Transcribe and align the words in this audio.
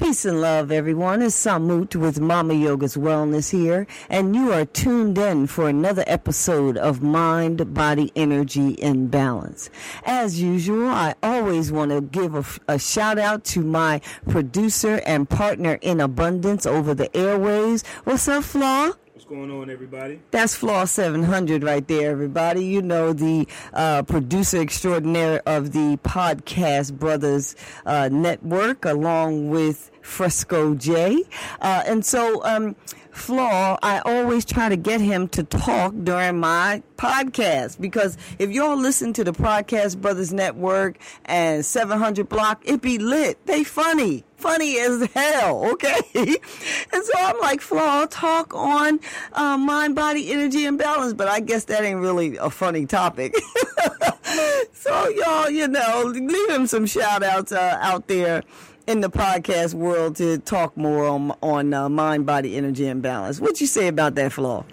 Peace 0.00 0.24
and 0.24 0.40
love, 0.40 0.72
everyone. 0.72 1.20
It's 1.20 1.36
Samut 1.44 1.94
with 1.94 2.20
Mama 2.20 2.54
Yoga's 2.54 2.96
Wellness 2.96 3.50
here, 3.50 3.86
and 4.08 4.34
you 4.34 4.50
are 4.50 4.64
tuned 4.64 5.18
in 5.18 5.46
for 5.46 5.68
another 5.68 6.04
episode 6.06 6.78
of 6.78 7.02
Mind, 7.02 7.74
Body, 7.74 8.10
Energy 8.16 8.70
in 8.70 9.08
Balance. 9.08 9.68
As 10.06 10.40
usual, 10.40 10.88
I 10.88 11.14
always 11.22 11.70
want 11.70 11.90
to 11.90 12.00
give 12.00 12.34
a, 12.34 12.44
a 12.66 12.78
shout 12.78 13.18
out 13.18 13.44
to 13.44 13.60
my 13.60 14.00
producer 14.26 15.02
and 15.04 15.28
partner 15.28 15.78
in 15.82 16.00
abundance 16.00 16.64
over 16.64 16.94
the 16.94 17.14
airways. 17.14 17.86
What's 18.04 18.26
up, 18.26 18.44
Flaw? 18.44 18.92
Going 19.30 19.48
on, 19.48 19.70
everybody? 19.70 20.20
That's 20.32 20.56
Flaw 20.56 20.84
700 20.86 21.62
right 21.62 21.86
there, 21.86 22.10
everybody. 22.10 22.64
You 22.64 22.82
know, 22.82 23.12
the 23.12 23.46
uh, 23.72 24.02
producer 24.02 24.60
extraordinaire 24.60 25.40
of 25.46 25.70
the 25.70 25.98
Podcast 25.98 26.98
Brothers 26.98 27.54
uh, 27.86 28.08
Network, 28.10 28.84
along 28.84 29.48
with 29.48 29.92
Fresco 30.02 30.74
J. 30.74 31.22
Uh, 31.60 31.84
and 31.86 32.04
so, 32.04 32.44
um, 32.44 32.74
Flaw, 33.20 33.76
I 33.82 34.00
always 34.06 34.46
try 34.46 34.70
to 34.70 34.76
get 34.76 35.00
him 35.00 35.28
to 35.28 35.44
talk 35.44 35.92
during 36.02 36.40
my 36.40 36.82
podcast 36.96 37.78
because 37.78 38.16
if 38.38 38.50
y'all 38.50 38.76
listen 38.76 39.12
to 39.12 39.24
the 39.24 39.32
Podcast 39.32 40.00
Brothers 40.00 40.32
Network 40.32 40.96
and 41.26 41.64
700 41.64 42.28
Block, 42.28 42.62
it 42.64 42.80
be 42.80 42.98
lit. 42.98 43.44
They 43.46 43.62
funny. 43.62 44.24
Funny 44.36 44.78
as 44.78 45.06
hell, 45.12 45.66
okay? 45.72 46.00
and 46.14 47.04
so 47.04 47.12
I'm 47.18 47.38
like, 47.40 47.60
Flaw, 47.60 48.06
talk 48.06 48.54
on 48.54 48.98
uh, 49.34 49.58
mind, 49.58 49.94
body, 49.94 50.32
energy, 50.32 50.64
and 50.64 50.78
balance, 50.78 51.12
but 51.12 51.28
I 51.28 51.40
guess 51.40 51.64
that 51.66 51.84
ain't 51.84 52.00
really 52.00 52.38
a 52.38 52.48
funny 52.48 52.86
topic. 52.86 53.34
so 54.72 55.08
y'all, 55.10 55.50
you 55.50 55.68
know, 55.68 56.04
leave 56.06 56.50
him 56.50 56.66
some 56.66 56.86
shout 56.86 57.22
outs 57.22 57.52
uh, 57.52 57.78
out 57.82 58.08
there 58.08 58.42
in 58.90 59.00
the 59.00 59.08
podcast 59.10 59.72
world 59.72 60.16
to 60.16 60.38
talk 60.38 60.76
more 60.76 61.06
on 61.06 61.32
on 61.42 61.72
uh, 61.72 61.88
mind, 61.88 62.26
body, 62.26 62.56
energy, 62.56 62.86
and 62.88 63.00
balance. 63.00 63.40
What 63.40 63.60
you 63.60 63.66
say 63.68 63.86
about 63.86 64.16
that, 64.16 64.32
Flaw? 64.32 64.64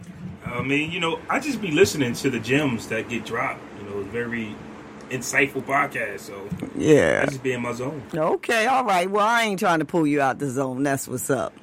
I 0.44 0.64
mean, 0.64 0.92
you 0.92 1.00
know, 1.00 1.20
I 1.30 1.40
just 1.40 1.62
be 1.62 1.70
listening 1.70 2.14
to 2.14 2.32
the 2.32 2.40
gems 2.40 2.88
that 2.88 3.10
get 3.10 3.26
dropped. 3.26 3.62
You 3.80 3.90
know, 3.90 4.04
very 4.04 4.56
insightful 5.10 5.64
podcast. 5.64 6.22
So 6.22 6.50
yeah, 6.76 7.22
I 7.23 7.30
just 7.30 7.44
be 7.44 7.54
in 7.54 7.62
my 7.62 7.73
zone. 7.73 8.02
Okay, 8.14 8.66
all 8.66 8.84
right. 8.86 9.10
Well, 9.10 9.26
I 9.26 9.44
ain't 9.44 9.60
trying 9.60 9.80
to 9.80 9.86
pull 9.86 10.08
you 10.08 10.20
out 10.20 10.40
the 10.40 10.50
zone. 10.50 10.82
That's 10.82 11.08
what's 11.08 11.30
up. 11.30 11.54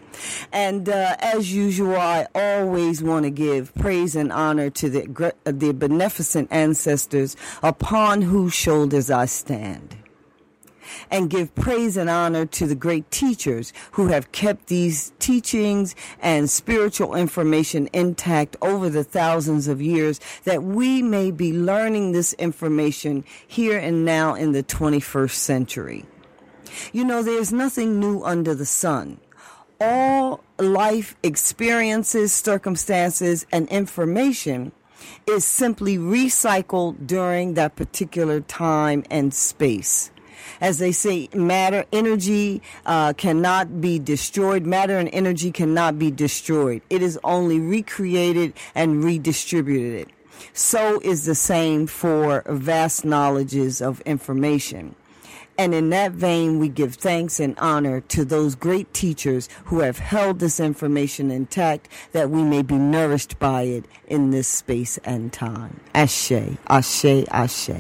And 0.53 0.89
uh, 0.89 1.17
as 1.19 1.53
usual, 1.53 1.97
I 1.97 2.29
always 2.37 3.03
want 3.03 3.25
to 3.25 3.31
give 3.31 3.75
praise 3.75 4.15
and 4.15 4.33
honor 4.33 4.71
to 4.71 4.89
the 4.89 5.35
the 5.45 5.73
beneficent 5.73 6.53
ancestors 6.53 7.37
upon 7.65 8.23
whose 8.23 8.55
shoulders 8.55 9.11
I 9.11 9.27
stand 9.27 9.97
and 11.15 11.31
give 11.31 11.55
praise 11.55 11.97
and 11.97 12.11
honor 12.11 12.45
to 12.45 12.67
the 12.67 12.75
great 12.75 13.09
teachers 13.13 13.73
who 13.93 14.09
have 14.09 14.33
kept 14.33 14.67
these 14.67 15.13
teachings 15.21 15.95
and 16.21 16.51
spiritual 16.51 17.15
information 17.15 17.89
intact 17.93 18.57
over 18.61 18.91
the 18.91 19.05
thousands 19.05 19.69
of 19.69 19.81
years 19.81 20.19
that 20.43 20.65
we 20.65 21.03
may 21.03 21.31
be 21.31 21.53
learning 21.53 22.11
this 22.11 22.33
information 22.33 23.25
here 23.47 23.79
and 23.79 24.05
now 24.05 24.35
in 24.35 24.51
the 24.51 24.65
21st 24.65 25.31
century. 25.31 26.05
You 26.93 27.05
know, 27.05 27.23
there's 27.23 27.53
nothing 27.53 28.01
new 28.01 28.21
under 28.25 28.53
the 28.53 28.67
sun. 28.67 29.21
All 29.81 30.43
life 30.59 31.15
experiences, 31.23 32.33
circumstances, 32.33 33.47
and 33.53 33.69
information 33.69 34.73
is 35.29 35.45
simply 35.45 35.97
recycled 35.97 37.07
during 37.07 37.55
that 37.55 37.77
particular 37.77 38.41
time 38.41 39.05
and 39.13 39.33
space 39.33 40.11
as 40.61 40.79
they 40.79 40.93
say, 40.93 41.29
matter, 41.35 41.85
energy 41.93 42.63
uh, 42.87 43.13
cannot 43.15 43.81
be 43.81 43.99
destroyed. 43.99 44.67
Matter 44.67 44.99
and 44.99 45.09
energy 45.13 45.51
cannot 45.53 45.99
be 45.99 46.11
destroyed. 46.11 46.83
It 46.91 47.03
is 47.03 47.19
only 47.25 47.61
recreated 47.61 48.55
and 48.75 49.05
redistributed. 49.05 50.11
So 50.53 51.01
is 51.03 51.25
the 51.25 51.35
same 51.35 51.87
for 51.87 52.43
vast 52.47 53.05
knowledges 53.05 53.81
of 53.81 54.01
information. 54.03 54.95
And 55.57 55.73
in 55.73 55.91
that 55.91 56.13
vein, 56.13 56.59
we 56.59 56.69
give 56.69 56.97
thanks 56.97 57.39
and 57.39 57.57
honor 57.59 58.01
to 58.01 58.25
those 58.25 58.55
great 58.55 58.93
teachers 58.93 59.49
who 59.67 59.81
have 59.81 59.99
held 59.99 60.41
this 60.41 60.59
information 60.59 61.31
intact 61.31 61.89
that 62.13 62.31
we 62.31 62.43
may 62.43 62.63
be 62.63 62.77
nourished 62.77 63.39
by 63.39 63.63
it 63.63 63.85
in 64.09 64.31
this 64.31 64.49
space 64.49 64.99
and 65.05 65.33
time. 65.33 65.79
Ashe, 65.95 66.33
Ashe, 66.69 67.25
Ashe. 67.31 67.71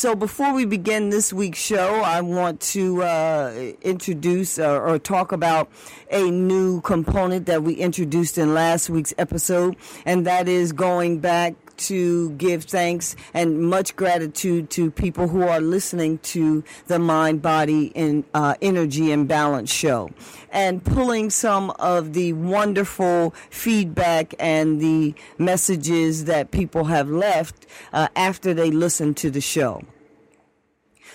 So 0.00 0.14
before 0.14 0.54
we 0.54 0.64
begin 0.64 1.10
this 1.10 1.30
week's 1.30 1.58
show, 1.58 2.00
I 2.00 2.22
want 2.22 2.62
to 2.72 3.02
uh, 3.02 3.52
introduce 3.82 4.58
uh, 4.58 4.80
or 4.80 4.98
talk 4.98 5.30
about 5.30 5.68
a 6.10 6.30
new 6.30 6.80
component 6.80 7.44
that 7.44 7.62
we 7.62 7.74
introduced 7.74 8.38
in 8.38 8.54
last 8.54 8.88
week's 8.88 9.12
episode, 9.18 9.76
and 10.06 10.26
that 10.26 10.48
is 10.48 10.72
going 10.72 11.18
back 11.18 11.59
to 11.80 12.30
give 12.32 12.64
thanks 12.64 13.16
and 13.34 13.62
much 13.62 13.96
gratitude 13.96 14.70
to 14.70 14.90
people 14.90 15.28
who 15.28 15.42
are 15.42 15.60
listening 15.60 16.18
to 16.18 16.64
the 16.86 16.98
Mind, 16.98 17.42
Body, 17.42 17.92
and 17.94 18.24
uh, 18.34 18.54
Energy 18.62 19.12
and 19.12 19.26
Balance 19.26 19.72
show 19.72 20.10
and 20.50 20.84
pulling 20.84 21.30
some 21.30 21.70
of 21.78 22.12
the 22.12 22.32
wonderful 22.34 23.34
feedback 23.50 24.34
and 24.38 24.80
the 24.80 25.14
messages 25.38 26.24
that 26.26 26.50
people 26.50 26.84
have 26.84 27.08
left 27.08 27.66
uh, 27.92 28.08
after 28.16 28.52
they 28.54 28.70
listen 28.70 29.14
to 29.14 29.30
the 29.30 29.40
show. 29.40 29.82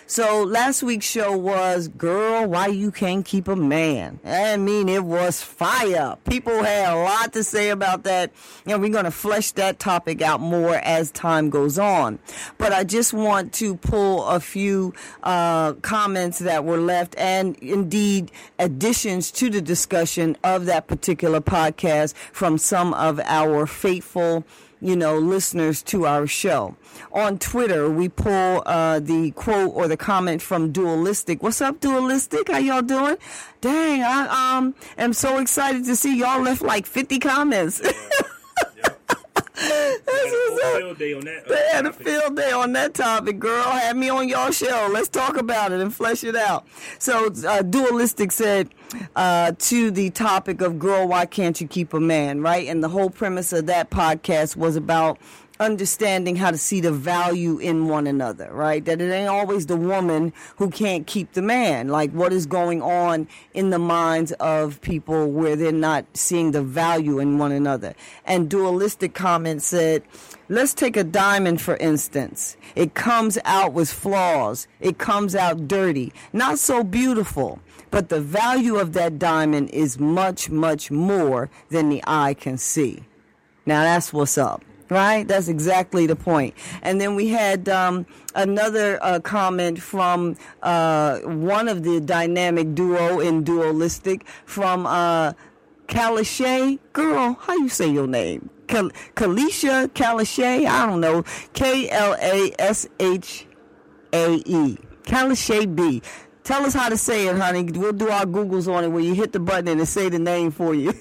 So 0.07 0.43
last 0.43 0.83
week's 0.83 1.07
show 1.07 1.35
was 1.35 1.87
Girl, 1.87 2.45
Why 2.45 2.67
You 2.67 2.91
Can't 2.91 3.25
Keep 3.25 3.47
a 3.47 3.55
Man. 3.55 4.19
I 4.23 4.55
mean, 4.55 4.87
it 4.87 5.03
was 5.03 5.41
fire. 5.41 6.15
People 6.29 6.61
had 6.61 6.93
a 6.93 6.95
lot 6.95 7.33
to 7.33 7.43
say 7.43 7.69
about 7.71 8.03
that, 8.03 8.31
and 8.67 8.79
we're 8.81 8.91
going 8.91 9.05
to 9.05 9.11
flesh 9.11 9.51
that 9.53 9.79
topic 9.79 10.21
out 10.21 10.41
more 10.41 10.75
as 10.75 11.09
time 11.09 11.49
goes 11.49 11.79
on. 11.79 12.19
But 12.59 12.71
I 12.71 12.83
just 12.83 13.13
want 13.13 13.51
to 13.53 13.77
pull 13.77 14.27
a 14.27 14.39
few 14.39 14.93
uh, 15.23 15.73
comments 15.73 16.37
that 16.37 16.65
were 16.65 16.77
left 16.77 17.15
and 17.17 17.57
indeed 17.57 18.31
additions 18.59 19.31
to 19.31 19.49
the 19.49 19.61
discussion 19.61 20.37
of 20.43 20.67
that 20.67 20.85
particular 20.85 21.41
podcast 21.41 22.13
from 22.31 22.59
some 22.59 22.93
of 22.93 23.19
our 23.21 23.65
faithful 23.65 24.45
you 24.81 24.95
know, 24.95 25.17
listeners 25.17 25.81
to 25.81 26.05
our 26.05 26.27
show. 26.27 26.75
On 27.11 27.37
Twitter, 27.37 27.89
we 27.89 28.09
pull 28.09 28.63
uh, 28.65 28.99
the 28.99 29.31
quote 29.31 29.71
or 29.73 29.87
the 29.87 29.97
comment 29.97 30.41
from 30.41 30.71
Dualistic. 30.71 31.41
What's 31.41 31.61
up, 31.61 31.79
Dualistic? 31.79 32.49
How 32.49 32.57
y'all 32.57 32.81
doing? 32.81 33.17
Dang, 33.61 34.03
I 34.03 34.57
um 34.57 34.75
am 34.97 35.13
so 35.13 35.39
excited 35.39 35.85
to 35.85 35.95
see 35.95 36.17
y'all 36.17 36.41
left 36.41 36.61
like 36.61 36.85
50 36.85 37.19
comments. 37.19 37.81
field 40.95 40.97
day 40.97 41.13
on 41.13 41.25
that. 41.25 41.47
They 41.47 41.67
had 41.71 41.85
a 41.85 41.93
field 41.93 42.35
day 42.35 42.51
on 42.51 42.73
that 42.73 42.93
topic, 42.93 43.39
girl. 43.39 43.63
Have 43.63 43.95
me 43.95 44.09
on 44.09 44.29
y'all 44.29 44.51
show. 44.51 44.89
Let's 44.91 45.07
talk 45.07 45.37
about 45.37 45.71
it 45.71 45.81
and 45.81 45.93
flesh 45.93 46.23
it 46.23 46.35
out. 46.35 46.65
So, 46.99 47.31
uh, 47.47 47.61
Dualistic 47.61 48.31
said 48.31 48.69
uh, 49.15 49.53
to 49.57 49.91
the 49.91 50.09
topic 50.11 50.61
of 50.61 50.79
girl, 50.79 51.07
why 51.07 51.25
can't 51.25 51.59
you 51.59 51.67
keep 51.67 51.93
a 51.93 51.99
man, 51.99 52.41
right? 52.41 52.67
And 52.67 52.83
the 52.83 52.89
whole 52.89 53.09
premise 53.09 53.53
of 53.53 53.65
that 53.67 53.89
podcast 53.89 54.55
was 54.55 54.75
about 54.75 55.17
understanding 55.59 56.35
how 56.35 56.51
to 56.51 56.57
see 56.57 56.81
the 56.81 56.91
value 56.91 57.57
in 57.57 57.87
one 57.87 58.07
another, 58.07 58.49
right? 58.51 58.83
That 58.85 59.01
it 59.01 59.11
ain't 59.11 59.29
always 59.29 59.65
the 59.65 59.77
woman 59.77 60.33
who 60.57 60.69
can't 60.69 61.07
keep 61.07 61.33
the 61.33 61.41
man. 61.41 61.87
Like 61.87 62.11
what 62.11 62.33
is 62.33 62.45
going 62.45 62.81
on 62.81 63.27
in 63.53 63.69
the 63.69 63.79
minds 63.79 64.31
of 64.33 64.81
people 64.81 65.31
where 65.31 65.55
they're 65.55 65.71
not 65.71 66.05
seeing 66.13 66.51
the 66.51 66.61
value 66.61 67.19
in 67.19 67.37
one 67.37 67.51
another. 67.51 67.95
And 68.25 68.49
dualistic 68.49 69.13
comment 69.13 69.61
said, 69.61 70.03
let's 70.49 70.73
take 70.73 70.97
a 70.97 71.03
diamond 71.03 71.61
for 71.61 71.77
instance. 71.77 72.57
It 72.75 72.93
comes 72.93 73.37
out 73.45 73.73
with 73.73 73.89
flaws. 73.89 74.67
It 74.79 74.97
comes 74.97 75.35
out 75.35 75.67
dirty, 75.67 76.13
not 76.33 76.59
so 76.59 76.83
beautiful. 76.83 77.59
But 77.91 78.09
the 78.09 78.19
value 78.19 78.75
of 78.75 78.91
that 78.93 79.19
diamond 79.19 79.69
is 79.69 79.97
much, 79.97 80.49
much 80.49 80.91
more 80.91 81.49
than 81.69 81.87
the 81.87 82.03
eye 82.05 82.33
can 82.33 82.57
see. 82.57 83.03
Now 83.65 83.83
that's 83.83 84.11
what's 84.11 84.37
up. 84.37 84.63
Right? 84.89 85.27
That's 85.27 85.47
exactly 85.47 86.05
the 86.05 86.15
point. 86.15 86.53
And 86.83 87.01
then 87.01 87.15
we 87.15 87.29
had 87.29 87.67
um, 87.69 88.05
another 88.35 88.99
uh, 89.01 89.19
comment 89.19 89.81
from 89.81 90.37
uh, 90.61 91.19
one 91.21 91.67
of 91.67 91.83
the 91.83 91.99
dynamic 91.99 92.75
duo 92.75 93.19
in 93.19 93.43
Dualistic 93.43 94.27
from 94.45 94.85
uh, 94.85 95.33
Kalishay. 95.87 96.77
Girl, 96.93 97.33
how 97.41 97.53
you 97.53 97.69
say 97.69 97.89
your 97.89 98.07
name? 98.07 98.49
Kal- 98.67 98.91
Kalisha 99.15 99.87
Kalishay? 99.89 100.67
I 100.67 100.85
don't 100.85 101.01
know. 101.01 101.23
K 101.53 101.89
L 101.89 102.15
A 102.21 102.51
S 102.59 102.87
H 102.99 103.47
A 104.13 104.33
E. 104.45 104.77
Kalishay 105.03 105.75
B. 105.75 106.01
Tell 106.43 106.63
us 106.63 106.73
how 106.75 106.89
to 106.89 106.97
say 106.97 107.27
it, 107.27 107.37
honey. 107.37 107.63
We'll 107.63 107.91
do 107.91 108.09
our 108.09 108.25
Googles 108.25 108.71
on 108.71 108.83
it 108.83 108.89
where 108.89 109.01
you 109.01 109.15
hit 109.15 109.33
the 109.33 109.39
button 109.39 109.67
and 109.67 109.81
it 109.81 109.87
say 109.87 110.09
the 110.09 110.19
name 110.19 110.51
for 110.51 110.75
you. 110.75 110.93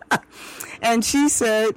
and 0.82 1.04
she 1.04 1.28
said, 1.28 1.74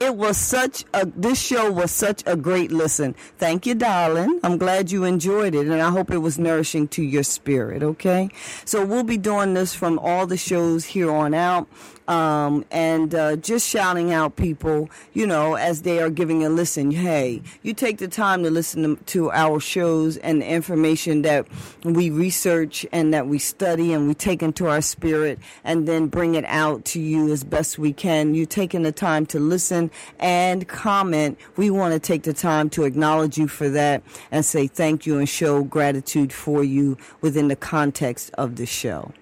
it 0.00 0.16
was 0.16 0.36
such 0.36 0.84
a 0.94 1.06
this 1.06 1.40
show 1.40 1.70
was 1.70 1.90
such 1.90 2.22
a 2.26 2.36
great 2.36 2.70
listen. 2.70 3.14
Thank 3.38 3.66
you, 3.66 3.74
darling. 3.74 4.40
I'm 4.42 4.58
glad 4.58 4.90
you 4.90 5.04
enjoyed 5.04 5.54
it 5.54 5.66
and 5.66 5.80
I 5.80 5.90
hope 5.90 6.10
it 6.10 6.18
was 6.18 6.38
nourishing 6.38 6.88
to 6.88 7.02
your 7.02 7.22
spirit, 7.22 7.82
okay? 7.82 8.28
So 8.64 8.84
we'll 8.84 9.02
be 9.04 9.18
doing 9.18 9.54
this 9.54 9.74
from 9.74 9.98
all 9.98 10.26
the 10.26 10.36
shows 10.36 10.84
here 10.84 11.10
on 11.10 11.34
out 11.34 11.68
um, 12.08 12.64
and 12.70 13.14
uh, 13.14 13.36
just 13.36 13.68
shouting 13.68 14.12
out 14.12 14.36
people, 14.36 14.90
you 15.12 15.26
know, 15.26 15.54
as 15.54 15.82
they 15.82 16.00
are 16.00 16.08
giving 16.10 16.42
a 16.44 16.48
listen. 16.48 16.90
Hey, 16.90 17.42
you 17.62 17.74
take 17.74 17.98
the 17.98 18.08
time 18.08 18.42
to 18.42 18.50
listen 18.50 18.96
to, 18.96 19.30
our 19.30 19.60
shows 19.60 20.16
and 20.18 20.40
the 20.40 20.46
information 20.46 21.20
that 21.22 21.46
we 21.84 22.08
research 22.08 22.86
and 22.92 23.12
that 23.12 23.26
we 23.26 23.38
study 23.38 23.92
and 23.92 24.08
we 24.08 24.14
take 24.14 24.42
into 24.42 24.66
our 24.66 24.80
spirit 24.80 25.38
and 25.64 25.86
then 25.86 26.06
bring 26.06 26.34
it 26.34 26.46
out 26.46 26.86
to 26.86 27.00
you 27.00 27.30
as 27.30 27.44
best 27.44 27.78
we 27.78 27.92
can. 27.92 28.34
You 28.34 28.46
taking 28.46 28.84
the 28.84 28.92
time 28.92 29.26
to 29.26 29.38
listen 29.38 29.90
and 30.18 30.66
comment. 30.66 31.38
We 31.56 31.68
want 31.68 31.92
to 31.92 32.00
take 32.00 32.22
the 32.22 32.32
time 32.32 32.70
to 32.70 32.84
acknowledge 32.84 33.36
you 33.36 33.48
for 33.48 33.68
that 33.68 34.02
and 34.30 34.44
say 34.46 34.66
thank 34.66 35.04
you 35.04 35.18
and 35.18 35.28
show 35.28 35.62
gratitude 35.62 36.32
for 36.32 36.64
you 36.64 36.96
within 37.20 37.48
the 37.48 37.56
context 37.56 38.30
of 38.38 38.56
the 38.56 38.64
show. 38.64 39.12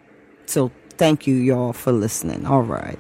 So 0.46 0.70
Thank 0.98 1.26
you, 1.26 1.34
y'all, 1.36 1.72
for 1.72 1.92
listening. 1.92 2.46
All 2.46 2.62
right. 2.62 2.98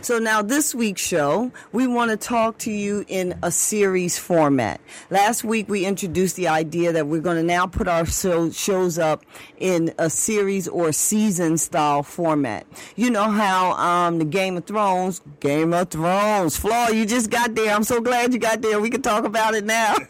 So 0.00 0.18
now 0.18 0.42
this 0.42 0.74
week's 0.74 1.00
show, 1.00 1.52
we 1.72 1.86
want 1.86 2.10
to 2.10 2.16
talk 2.16 2.58
to 2.58 2.72
you 2.72 3.04
in 3.08 3.38
a 3.42 3.50
series 3.50 4.18
format. 4.18 4.80
Last 5.10 5.44
week 5.44 5.68
we 5.68 5.84
introduced 5.84 6.36
the 6.36 6.48
idea 6.48 6.92
that 6.92 7.06
we're 7.06 7.20
going 7.20 7.36
to 7.36 7.42
now 7.42 7.66
put 7.66 7.88
our 7.88 8.06
show, 8.06 8.50
shows 8.50 8.98
up 8.98 9.24
in 9.58 9.92
a 9.98 10.10
series 10.10 10.68
or 10.68 10.92
season 10.92 11.58
style 11.58 12.02
format. 12.02 12.66
You 12.96 13.10
know 13.10 13.30
how 13.30 13.72
um, 13.72 14.18
the 14.18 14.24
Game 14.24 14.56
of 14.56 14.66
Thrones, 14.66 15.20
Game 15.40 15.72
of 15.72 15.90
Thrones, 15.90 16.56
Flaw, 16.56 16.88
you 16.88 17.06
just 17.06 17.30
got 17.30 17.54
there. 17.54 17.74
I'm 17.74 17.84
so 17.84 18.00
glad 18.00 18.32
you 18.32 18.38
got 18.38 18.62
there. 18.62 18.80
We 18.80 18.90
can 18.90 19.02
talk 19.02 19.24
about 19.24 19.54
it 19.54 19.64
now. 19.64 19.94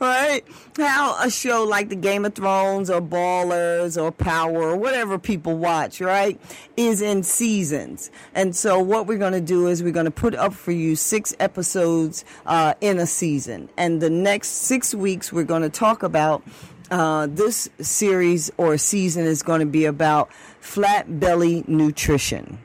right? 0.00 0.42
How 0.76 1.22
a 1.22 1.30
show 1.30 1.64
like 1.64 1.88
the 1.88 1.96
Game 1.96 2.24
of 2.24 2.34
Thrones 2.34 2.90
or 2.90 3.00
Ballers 3.00 4.00
or 4.00 4.10
Power 4.10 4.70
or 4.70 4.76
whatever 4.76 5.18
people 5.18 5.56
watch, 5.56 6.00
right, 6.00 6.40
is 6.80 7.02
in 7.02 7.22
seasons. 7.22 8.10
And 8.34 8.56
so 8.56 8.80
what 8.80 9.06
we're 9.06 9.18
going 9.18 9.34
to 9.34 9.40
do 9.40 9.66
is 9.66 9.82
we're 9.82 9.92
going 9.92 10.06
to 10.06 10.10
put 10.10 10.34
up 10.34 10.54
for 10.54 10.72
you 10.72 10.96
six 10.96 11.36
episodes 11.38 12.24
uh, 12.46 12.72
in 12.80 12.98
a 12.98 13.06
season. 13.06 13.68
And 13.76 14.00
the 14.00 14.08
next 14.08 14.48
six 14.48 14.94
weeks, 14.94 15.30
we're 15.30 15.44
going 15.44 15.60
to 15.60 15.68
talk 15.68 16.02
about 16.02 16.42
uh, 16.90 17.26
this 17.30 17.68
series 17.80 18.50
or 18.56 18.78
season 18.78 19.26
is 19.26 19.42
going 19.42 19.60
to 19.60 19.66
be 19.66 19.84
about 19.84 20.32
flat 20.60 21.20
belly 21.20 21.64
nutrition. 21.66 22.58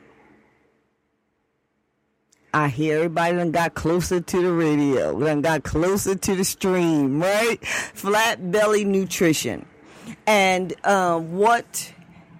I 2.54 2.68
hear 2.68 2.96
everybody 2.96 3.36
done 3.36 3.50
got 3.50 3.74
closer 3.74 4.18
to 4.18 4.42
the 4.42 4.50
radio, 4.50 5.20
done 5.20 5.42
got 5.42 5.62
closer 5.62 6.14
to 6.14 6.34
the 6.34 6.44
stream, 6.44 7.20
right? 7.20 7.62
Flat 7.66 8.50
belly 8.50 8.86
nutrition. 8.86 9.66
And 10.26 10.72
uh, 10.84 11.18
what 11.18 11.92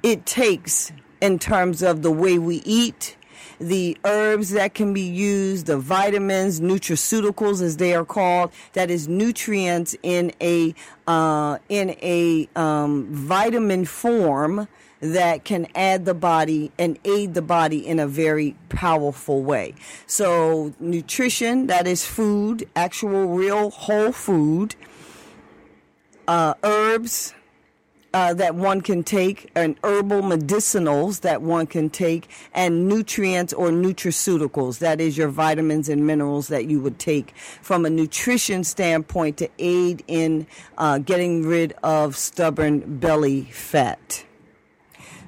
it 0.03 0.25
takes 0.25 0.91
in 1.21 1.39
terms 1.39 1.83
of 1.83 2.03
the 2.03 2.11
way 2.11 2.39
we 2.39 2.63
eat, 2.65 3.17
the 3.59 3.97
herbs 4.05 4.51
that 4.51 4.75
can 4.75 4.93
be 4.93 5.01
used, 5.01 5.67
the 5.67 5.79
vitamins, 5.79 6.61
nutraceuticals 6.61 7.63
as 7.63 7.79
they 7.79 7.95
are 7.95 8.05
called, 8.05 8.53
that 8.75 8.91
is 8.91 9.09
nutrients 9.09 9.97
in 10.03 10.33
a 10.41 10.75
uh, 11.07 11.59
in 11.69 11.91
a 12.03 12.49
um, 12.57 13.07
vitamin 13.11 13.85
form 13.85 14.69
that 15.01 15.45
can 15.45 15.67
add 15.75 16.05
the 16.05 16.15
body 16.15 16.73
and 16.79 16.99
aid 17.05 17.35
the 17.35 17.43
body 17.43 17.87
in 17.87 17.99
a 17.99 18.07
very 18.07 18.57
powerful 18.69 19.43
way. 19.43 19.75
So, 20.07 20.75
nutrition, 20.81 21.67
that 21.67 21.87
is 21.87 22.05
food, 22.05 22.69
actual, 22.75 23.29
real, 23.29 23.71
whole 23.71 24.13
food, 24.13 24.75
uh, 26.27 26.55
herbs, 26.63 27.35
uh, 28.17 28.33
that 28.33 28.55
one 28.55 28.81
can 28.81 29.05
take, 29.05 29.51
and 29.55 29.77
herbal 29.85 30.23
medicinals 30.23 31.21
that 31.21 31.43
one 31.43 31.67
can 31.67 31.91
take, 31.91 32.31
and 32.55 32.89
nutrients 32.89 33.53
or 33.53 33.69
nutraceuticals. 33.69 34.79
That 34.79 35.03
is 35.03 35.19
your 35.19 35.29
vitamins 35.29 35.91
and 35.91 36.07
minerals 36.07 36.49
that 36.49 36.65
you 36.65 36.81
would 36.81 36.99
take 36.99 37.37
from 37.61 37.85
a 37.85 37.91
nutrition 37.91 38.65
standpoint 38.65 39.37
to 39.37 39.51
aid 39.59 40.03
in 40.09 40.47
uh, 40.79 40.97
getting 40.97 41.47
rid 41.47 41.75
of 41.83 42.17
stubborn 42.17 42.99
belly 42.99 43.43
fat. 43.53 44.25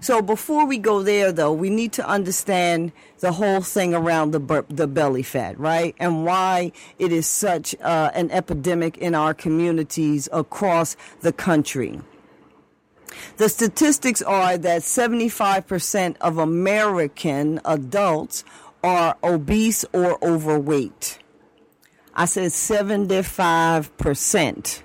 So 0.01 0.23
before 0.23 0.65
we 0.65 0.79
go 0.79 1.03
there, 1.03 1.31
though, 1.31 1.53
we 1.53 1.69
need 1.69 1.93
to 1.93 2.09
understand 2.09 2.93
the 3.19 3.33
whole 3.33 3.61
thing 3.61 3.93
around 3.93 4.31
the 4.31 4.65
the 4.71 4.87
belly 4.87 5.25
fat, 5.25 5.61
right, 5.61 5.95
and 6.01 6.25
why 6.25 6.73
it 6.99 7.13
is 7.13 7.27
such 7.27 7.75
uh, 7.83 8.11
an 8.15 8.31
epidemic 8.31 8.97
in 8.97 9.15
our 9.15 9.35
communities 9.35 10.27
across 10.33 10.97
the 11.21 11.35
country. 11.35 12.01
The 13.37 13.49
statistics 13.49 14.23
are 14.23 14.59
that 14.59 14.83
75% 14.83 16.17
of 16.21 16.39
American 16.39 17.61
adults 17.65 18.45
are 18.83 19.17
obese 19.23 19.85
or 19.93 20.19
overweight. 20.25 21.21
I 22.15 22.25
said 22.25 22.51
75% 22.51 24.83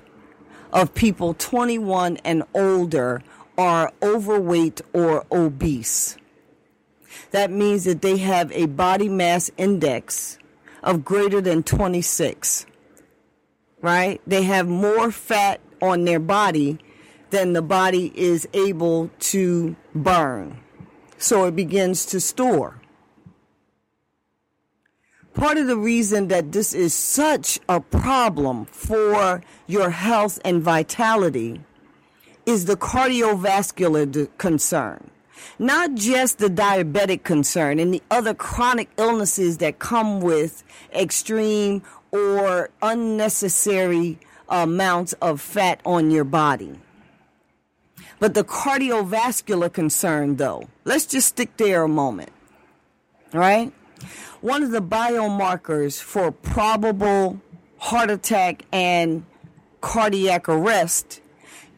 of 0.71 0.93
people 0.93 1.33
21 1.33 2.17
and 2.17 2.43
older 2.53 3.23
are 3.57 3.91
overweight 4.01 4.81
or 4.93 5.25
obese. 5.31 6.17
That 7.31 7.51
means 7.51 7.83
that 7.85 8.01
they 8.01 8.17
have 8.17 8.51
a 8.51 8.65
body 8.67 9.09
mass 9.09 9.49
index 9.57 10.37
of 10.83 11.05
greater 11.05 11.41
than 11.41 11.63
26. 11.63 12.65
Right? 13.81 14.21
They 14.25 14.43
have 14.43 14.67
more 14.67 15.11
fat 15.11 15.59
on 15.81 16.05
their 16.05 16.19
body 16.19 16.79
than 17.33 17.53
the 17.53 17.63
body 17.63 18.13
is 18.15 18.47
able 18.53 19.09
to 19.19 19.75
burn. 19.95 20.59
So 21.17 21.45
it 21.45 21.55
begins 21.55 22.05
to 22.07 22.19
store. 22.19 22.79
Part 25.33 25.57
of 25.57 25.65
the 25.65 25.77
reason 25.77 26.27
that 26.27 26.51
this 26.51 26.75
is 26.75 26.93
such 26.93 27.59
a 27.67 27.81
problem 27.81 28.65
for 28.65 29.41
your 29.65 29.89
health 29.89 30.39
and 30.45 30.61
vitality 30.61 31.59
is 32.45 32.65
the 32.65 32.75
cardiovascular 32.75 34.29
concern. 34.37 35.09
Not 35.57 35.95
just 35.95 36.37
the 36.37 36.49
diabetic 36.49 37.23
concern 37.23 37.79
and 37.79 37.91
the 37.91 38.03
other 38.11 38.35
chronic 38.35 38.91
illnesses 38.97 39.57
that 39.57 39.79
come 39.79 40.21
with 40.21 40.63
extreme 40.93 41.81
or 42.11 42.69
unnecessary 42.83 44.19
amounts 44.49 45.13
of 45.13 45.41
fat 45.41 45.81
on 45.83 46.11
your 46.11 46.25
body. 46.25 46.79
But 48.23 48.35
the 48.35 48.45
cardiovascular 48.45 49.73
concern, 49.73 50.37
though, 50.37 50.69
let's 50.85 51.05
just 51.05 51.27
stick 51.27 51.57
there 51.57 51.83
a 51.83 51.89
moment. 51.89 52.31
Right? 53.33 53.73
One 54.39 54.63
of 54.63 54.71
the 54.71 54.81
biomarkers 54.81 56.01
for 56.01 56.31
probable 56.31 57.41
heart 57.79 58.09
attack 58.09 58.63
and 58.71 59.25
cardiac 59.81 60.47
arrest 60.47 61.19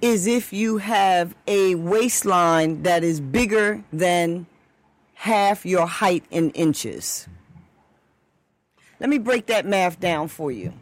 is 0.01 0.27
if 0.27 0.53
you 0.53 0.77
have 0.77 1.35
a 1.47 1.73
waistline 1.73 2.83
that 2.83 3.03
is 3.03 3.19
bigger 3.19 3.83
than 3.91 4.45
half 5.15 5.65
your 5.65 5.87
height 5.87 6.25
in 6.29 6.51
inches. 6.51 7.27
Let 8.99 9.09
me 9.09 9.17
break 9.17 9.47
that 9.47 9.65
math 9.65 9.99
down 9.99 10.27
for 10.27 10.51
you. 10.51 10.73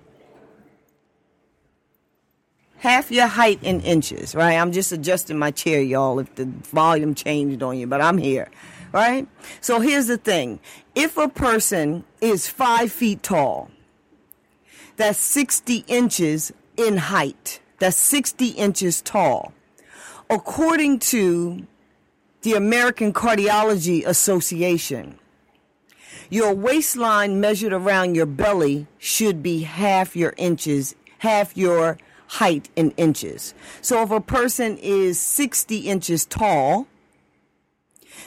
Half 2.83 3.11
your 3.11 3.27
height 3.27 3.59
in 3.63 3.79
inches, 3.79 4.35
right? 4.35 4.55
I'm 4.55 4.73
just 4.73 4.91
adjusting 4.91 5.37
my 5.37 5.51
chair, 5.51 5.81
y'all, 5.81 6.19
if 6.19 6.35
the 6.35 6.45
volume 6.45 7.15
changed 7.15 7.63
on 7.63 7.77
you, 7.77 7.87
but 7.87 8.01
I'm 8.01 8.17
here, 8.17 8.49
right? 8.91 9.25
So 9.61 9.79
here's 9.79 10.07
the 10.07 10.17
thing 10.17 10.59
if 10.93 11.17
a 11.17 11.29
person 11.29 12.03
is 12.19 12.49
five 12.49 12.91
feet 12.91 13.23
tall, 13.23 13.71
that's 14.97 15.17
60 15.17 15.85
inches 15.87 16.51
in 16.75 16.97
height 16.97 17.61
that's 17.79 17.97
60 17.97 18.47
inches 18.49 19.01
tall. 19.01 19.53
According 20.29 20.99
to 20.99 21.67
the 22.41 22.53
American 22.53 23.13
Cardiology 23.13 24.05
Association, 24.05 25.19
Your 26.29 26.53
waistline 26.53 27.39
measured 27.39 27.73
around 27.73 28.15
your 28.15 28.25
belly 28.25 28.87
should 28.97 29.43
be 29.43 29.63
half 29.63 30.15
your 30.15 30.33
inches, 30.37 30.95
half 31.19 31.55
your 31.57 31.97
height 32.33 32.67
in 32.75 32.89
inches. 32.97 33.53
So 33.81 34.01
if 34.01 34.09
a 34.09 34.19
person 34.19 34.79
is 34.79 35.19
60 35.19 35.81
inches 35.81 36.25
tall, 36.25 36.87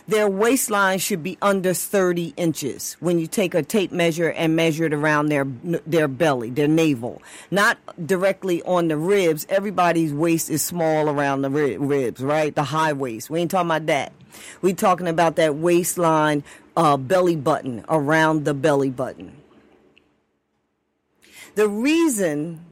their 0.06 0.28
waistline 0.28 1.00
should 1.00 1.24
be 1.24 1.36
under 1.42 1.74
30 1.74 2.32
inches 2.36 2.96
when 3.00 3.18
you 3.18 3.26
take 3.26 3.54
a 3.54 3.64
tape 3.64 3.90
measure 3.90 4.30
and 4.30 4.54
measure 4.54 4.84
it 4.84 4.94
around 4.94 5.26
their 5.26 5.44
their 5.86 6.06
belly, 6.06 6.50
their 6.50 6.68
navel, 6.68 7.20
not 7.50 7.78
directly 8.06 8.62
on 8.62 8.86
the 8.86 8.96
ribs. 8.96 9.44
Everybody's 9.48 10.12
waist 10.12 10.50
is 10.50 10.62
small 10.62 11.08
around 11.08 11.42
the 11.42 11.50
ribs, 11.50 12.20
right? 12.20 12.54
The 12.54 12.62
high 12.62 12.92
waist. 12.92 13.28
We 13.28 13.40
ain't 13.40 13.50
talking 13.50 13.66
about 13.66 13.86
that. 13.86 14.12
We 14.62 14.74
talking 14.74 15.08
about 15.08 15.34
that 15.36 15.56
waistline 15.56 16.44
uh, 16.76 16.96
belly 16.96 17.36
button 17.36 17.84
around 17.88 18.44
the 18.44 18.54
belly 18.54 18.90
button. 18.90 19.36
The 21.56 21.68
reason 21.68 22.64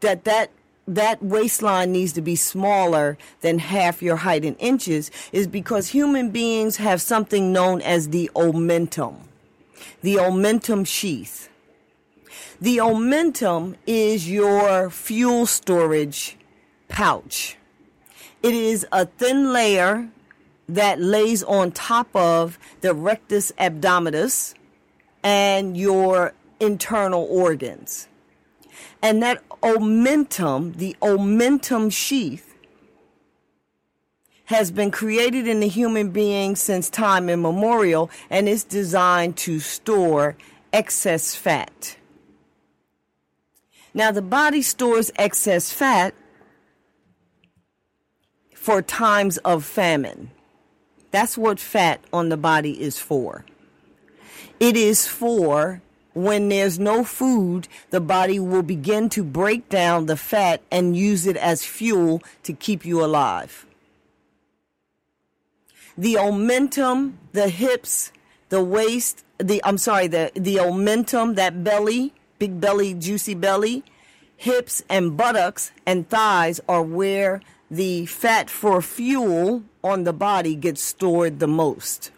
that 0.00 0.24
that 0.24 0.50
that 0.90 1.22
waistline 1.22 1.92
needs 1.92 2.12
to 2.14 2.20
be 2.20 2.34
smaller 2.34 3.16
than 3.42 3.60
half 3.60 4.02
your 4.02 4.16
height 4.16 4.44
in 4.44 4.56
inches 4.56 5.10
is 5.32 5.46
because 5.46 5.88
human 5.88 6.30
beings 6.30 6.78
have 6.78 7.00
something 7.00 7.52
known 7.52 7.80
as 7.80 8.08
the 8.08 8.28
omentum, 8.34 9.16
the 10.02 10.16
omentum 10.16 10.84
sheath. 10.84 11.48
The 12.60 12.78
omentum 12.78 13.76
is 13.86 14.28
your 14.28 14.90
fuel 14.90 15.46
storage 15.46 16.36
pouch. 16.88 17.56
It 18.42 18.52
is 18.52 18.84
a 18.90 19.06
thin 19.06 19.52
layer 19.52 20.08
that 20.68 21.00
lays 21.00 21.44
on 21.44 21.70
top 21.70 22.08
of 22.16 22.58
the 22.80 22.94
rectus 22.94 23.52
abdominis 23.58 24.54
and 25.22 25.76
your 25.76 26.34
internal 26.58 27.26
organs. 27.30 28.08
And 29.02 29.22
that 29.22 29.42
omentum, 29.62 30.76
the 30.76 30.96
omentum 31.00 31.92
sheath, 31.92 32.54
has 34.46 34.70
been 34.70 34.90
created 34.90 35.46
in 35.46 35.60
the 35.60 35.68
human 35.68 36.10
being 36.10 36.56
since 36.56 36.90
time 36.90 37.28
immemorial 37.28 38.10
and 38.28 38.48
is 38.48 38.64
designed 38.64 39.36
to 39.36 39.60
store 39.60 40.36
excess 40.72 41.36
fat. 41.36 41.96
Now, 43.94 44.10
the 44.10 44.22
body 44.22 44.62
stores 44.62 45.10
excess 45.16 45.72
fat 45.72 46.14
for 48.54 48.82
times 48.82 49.38
of 49.38 49.64
famine. 49.64 50.30
That's 51.10 51.38
what 51.38 51.58
fat 51.58 52.00
on 52.12 52.28
the 52.28 52.36
body 52.36 52.80
is 52.80 52.98
for. 52.98 53.44
It 54.60 54.76
is 54.76 55.06
for 55.06 55.80
when 56.14 56.48
there's 56.48 56.78
no 56.78 57.04
food, 57.04 57.68
the 57.90 58.00
body 58.00 58.38
will 58.38 58.62
begin 58.62 59.08
to 59.10 59.22
break 59.22 59.68
down 59.68 60.06
the 60.06 60.16
fat 60.16 60.62
and 60.70 60.96
use 60.96 61.26
it 61.26 61.36
as 61.36 61.64
fuel 61.64 62.22
to 62.42 62.52
keep 62.52 62.84
you 62.84 63.04
alive. 63.04 63.66
The 65.96 66.14
omentum, 66.14 67.14
the 67.32 67.48
hips, 67.48 68.12
the 68.48 68.62
waist, 68.62 69.24
the 69.38 69.60
I'm 69.64 69.78
sorry, 69.78 70.06
the 70.06 70.32
the 70.34 70.56
omentum, 70.56 71.36
that 71.36 71.62
belly, 71.62 72.12
big 72.38 72.60
belly, 72.60 72.94
juicy 72.94 73.34
belly, 73.34 73.84
hips 74.36 74.82
and 74.88 75.16
buttocks 75.16 75.70
and 75.86 76.08
thighs 76.08 76.60
are 76.68 76.82
where 76.82 77.42
the 77.70 78.06
fat 78.06 78.50
for 78.50 78.82
fuel 78.82 79.62
on 79.84 80.04
the 80.04 80.12
body 80.12 80.56
gets 80.56 80.82
stored 80.82 81.38
the 81.38 81.48
most. 81.48 82.10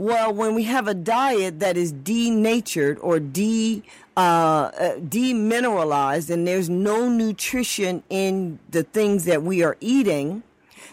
Well, 0.00 0.32
when 0.32 0.54
we 0.54 0.62
have 0.62 0.88
a 0.88 0.94
diet 0.94 1.60
that 1.60 1.76
is 1.76 1.92
denatured 1.92 2.98
or 3.00 3.20
de 3.20 3.82
uh, 4.16 4.20
uh, 4.20 4.94
demineralized, 4.96 6.30
and 6.30 6.48
there's 6.48 6.70
no 6.70 7.10
nutrition 7.10 8.02
in 8.08 8.60
the 8.70 8.82
things 8.82 9.26
that 9.26 9.42
we 9.42 9.62
are 9.62 9.76
eating, 9.78 10.42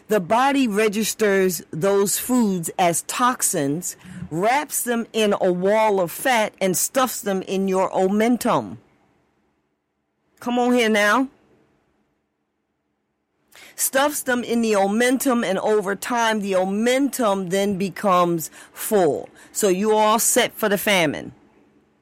the 0.09 0.19
body 0.19 0.67
registers 0.67 1.61
those 1.71 2.19
foods 2.19 2.69
as 2.77 3.03
toxins, 3.03 3.95
wraps 4.29 4.83
them 4.83 5.07
in 5.13 5.33
a 5.39 5.53
wall 5.53 6.01
of 6.01 6.11
fat, 6.11 6.53
and 6.59 6.75
stuffs 6.75 7.21
them 7.21 7.41
in 7.43 7.69
your 7.69 7.89
omentum. 7.91 8.75
Come 10.41 10.59
on 10.59 10.73
here 10.73 10.89
now 10.89 11.29
stuffs 13.75 14.21
them 14.21 14.43
in 14.43 14.61
the 14.61 14.73
omentum, 14.73 15.45
and 15.45 15.59
over 15.59 15.95
time, 15.95 16.41
the 16.41 16.53
omentum 16.53 17.49
then 17.49 17.77
becomes 17.77 18.49
full. 18.73 19.29
So 19.51 19.69
you 19.69 19.95
all 19.95 20.19
set 20.19 20.53
for 20.53 20.69
the 20.69 20.77
famine. 20.77 21.31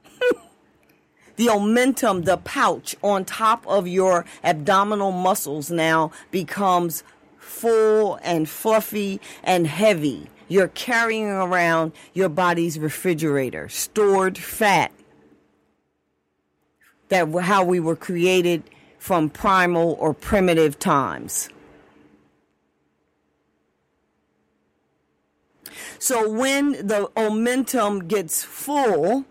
the 1.35 1.47
omentum, 1.47 2.25
the 2.25 2.37
pouch 2.37 2.95
on 3.03 3.25
top 3.25 3.65
of 3.67 3.87
your 3.87 4.25
abdominal 4.43 5.11
muscles 5.11 5.69
now 5.69 6.11
becomes 6.31 7.03
full 7.37 8.19
and 8.23 8.49
fluffy 8.49 9.21
and 9.43 9.67
heavy. 9.67 10.27
You're 10.47 10.67
carrying 10.69 11.27
around 11.27 11.93
your 12.13 12.29
body's 12.29 12.77
refrigerator, 12.77 13.69
stored 13.69 14.37
fat. 14.37 14.91
That 17.09 17.29
how 17.41 17.63
we 17.63 17.79
were 17.79 17.95
created 17.95 18.63
from 19.05 19.29
primal 19.29 19.95
or 19.99 20.15
primitive 20.15 20.79
times. 20.79 21.47
So 25.99 26.27
when 26.27 26.71
the 26.71 27.11
omentum 27.15 28.07
gets 28.07 28.43
full 28.43 29.25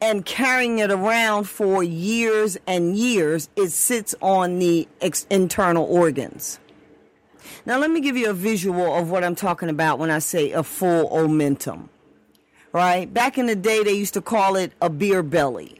and 0.00 0.24
carrying 0.24 0.78
it 0.78 0.92
around 0.92 1.48
for 1.48 1.82
years 1.82 2.56
and 2.68 2.96
years, 2.96 3.48
it 3.56 3.70
sits 3.70 4.14
on 4.22 4.60
the 4.60 4.86
ex- 5.00 5.26
internal 5.28 5.84
organs. 5.84 6.60
Now, 7.66 7.78
let 7.78 7.90
me 7.90 8.00
give 8.00 8.16
you 8.16 8.30
a 8.30 8.32
visual 8.32 8.94
of 8.94 9.10
what 9.10 9.24
I'm 9.24 9.34
talking 9.34 9.70
about 9.70 9.98
when 9.98 10.12
I 10.12 10.20
say 10.20 10.52
a 10.52 10.62
full 10.62 11.10
omentum. 11.10 11.88
Right? 12.72 13.12
Back 13.12 13.38
in 13.38 13.46
the 13.46 13.56
day, 13.56 13.82
they 13.82 13.94
used 13.94 14.14
to 14.14 14.22
call 14.22 14.54
it 14.54 14.70
a 14.80 14.88
beer 14.88 15.24
belly. 15.24 15.79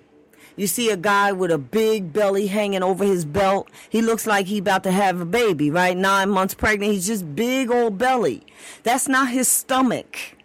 You 0.60 0.66
see 0.66 0.90
a 0.90 0.96
guy 0.98 1.32
with 1.32 1.50
a 1.50 1.56
big 1.56 2.12
belly 2.12 2.46
hanging 2.46 2.82
over 2.82 3.02
his 3.02 3.24
belt. 3.24 3.70
He 3.88 4.02
looks 4.02 4.26
like 4.26 4.44
he 4.44 4.58
about 4.58 4.82
to 4.82 4.90
have 4.90 5.18
a 5.18 5.24
baby, 5.24 5.70
right? 5.70 5.96
Nine 5.96 6.28
months 6.28 6.52
pregnant. 6.52 6.92
He's 6.92 7.06
just 7.06 7.34
big 7.34 7.70
old 7.70 7.96
belly. 7.96 8.44
That's 8.82 9.08
not 9.08 9.30
his 9.30 9.48
stomach. 9.48 10.36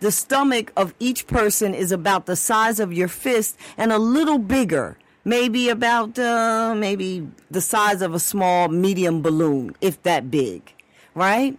The 0.00 0.12
stomach 0.12 0.70
of 0.76 0.92
each 1.00 1.26
person 1.26 1.72
is 1.72 1.92
about 1.92 2.26
the 2.26 2.36
size 2.36 2.78
of 2.78 2.92
your 2.92 3.08
fist 3.08 3.56
and 3.78 3.90
a 3.90 3.96
little 3.96 4.38
bigger. 4.38 4.98
Maybe 5.24 5.70
about, 5.70 6.18
uh, 6.18 6.74
maybe 6.76 7.26
the 7.50 7.62
size 7.62 8.02
of 8.02 8.12
a 8.12 8.20
small 8.20 8.68
medium 8.68 9.22
balloon, 9.22 9.74
if 9.80 10.02
that 10.02 10.30
big, 10.30 10.74
right? 11.14 11.58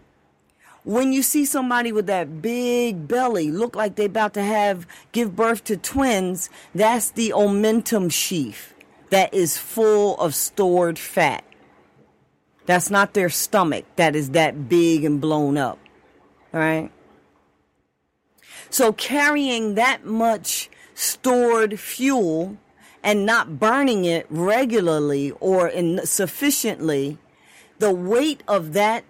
When 0.84 1.14
you 1.14 1.22
see 1.22 1.46
somebody 1.46 1.92
with 1.92 2.08
that 2.08 2.42
big 2.42 3.08
belly 3.08 3.52
look 3.52 3.76
like 3.76 3.96
they're 3.96 4.06
about 4.06 4.34
to 4.34 4.44
have 4.44 4.88
give 5.12 5.36
birth 5.36 5.64
to 5.64 5.78
twins 5.78 6.50
that's 6.74 7.12
the 7.12 7.32
omentum 7.36 8.12
sheath 8.12 8.74
that 9.10 9.34
is 9.34 9.58
full 9.58 10.16
of 10.18 10.36
stored 10.36 11.00
fat. 11.00 11.44
That's 12.68 12.92
not 12.92 13.14
their 13.14 13.30
stomach 13.30 13.86
that 13.96 14.16
is 14.16 14.32
that 14.32 14.70
big 14.70 15.04
and 15.04 15.20
blown 15.20 15.58
up 15.58 15.80
right? 16.52 16.92
So 18.70 18.94
carrying 18.94 19.76
that 19.76 20.06
much 20.06 20.70
stored 20.94 21.80
fuel 21.80 22.58
and 23.04 23.26
not 23.26 23.60
burning 23.60 24.06
it 24.06 24.26
regularly 24.30 25.32
or 25.40 25.68
in 25.68 26.06
sufficiently 26.06 27.18
the 27.80 27.94
weight 27.94 28.44
of 28.48 28.74
that 28.74 29.04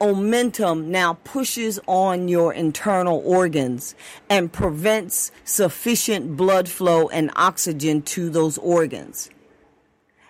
omentum 0.00 0.86
now 0.86 1.14
pushes 1.24 1.80
on 1.86 2.28
your 2.28 2.52
internal 2.52 3.22
organs 3.24 3.94
and 4.30 4.52
prevents 4.52 5.32
sufficient 5.44 6.36
blood 6.36 6.68
flow 6.68 7.08
and 7.08 7.30
oxygen 7.36 8.02
to 8.02 8.30
those 8.30 8.58
organs 8.58 9.30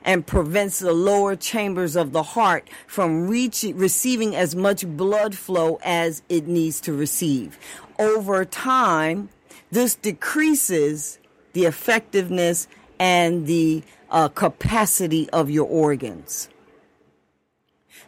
and 0.03 0.27
prevents 0.27 0.79
the 0.79 0.93
lower 0.93 1.37
chambers 1.37 1.97
of 1.97 2.13
the 2.13 2.23
heart 2.23 2.69
from 2.87 3.29
receiving 3.29 4.35
as 4.35 4.55
much 4.55 4.87
blood 4.87 5.37
flow 5.37 5.79
as 5.85 6.23
it 6.29 6.47
needs 6.47 6.81
to 6.81 6.93
receive. 6.93 7.59
Over 7.99 8.45
time 8.45 9.29
this 9.71 9.95
decreases 9.95 11.19
the 11.53 11.67
effectiveness 11.67 12.69
and 12.99 13.47
the 13.47 13.83
uh, 14.11 14.29
capacity 14.29 15.29
of 15.31 15.51
your 15.51 15.67
organs 15.67 16.49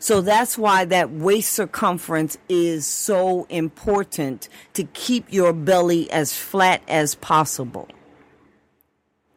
so 0.00 0.22
that's 0.22 0.56
why 0.56 0.86
that 0.86 1.10
waist 1.10 1.52
circumference 1.52 2.38
is 2.48 2.86
so 2.86 3.46
important 3.50 4.48
to 4.72 4.84
keep 4.84 5.30
your 5.30 5.52
belly 5.52 6.10
as 6.10 6.34
flat 6.34 6.80
as 6.88 7.14
possible. 7.16 7.86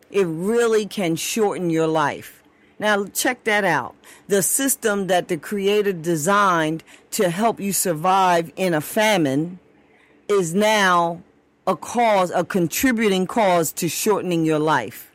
It 0.10 0.25
really 0.25 0.86
can 0.86 1.17
shorten 1.17 1.70
your 1.70 1.88
life. 1.88 2.43
Now, 2.79 3.05
check 3.08 3.43
that 3.43 3.65
out. 3.65 3.96
The 4.29 4.41
system 4.41 5.08
that 5.08 5.27
the 5.27 5.38
creator 5.38 5.91
designed 5.91 6.86
to 7.12 7.29
help 7.29 7.60
you 7.60 7.74
survive 7.74 8.50
in 8.55 8.74
a 8.74 8.82
famine 8.82 9.60
is 10.29 10.53
now 10.53 11.22
a 11.67 11.75
cause, 11.75 12.32
a 12.32 12.46
contributing 12.46 13.27
cause 13.27 13.74
to 13.74 13.89
shortening 13.89 14.46
your 14.46 14.60
life. 14.60 15.12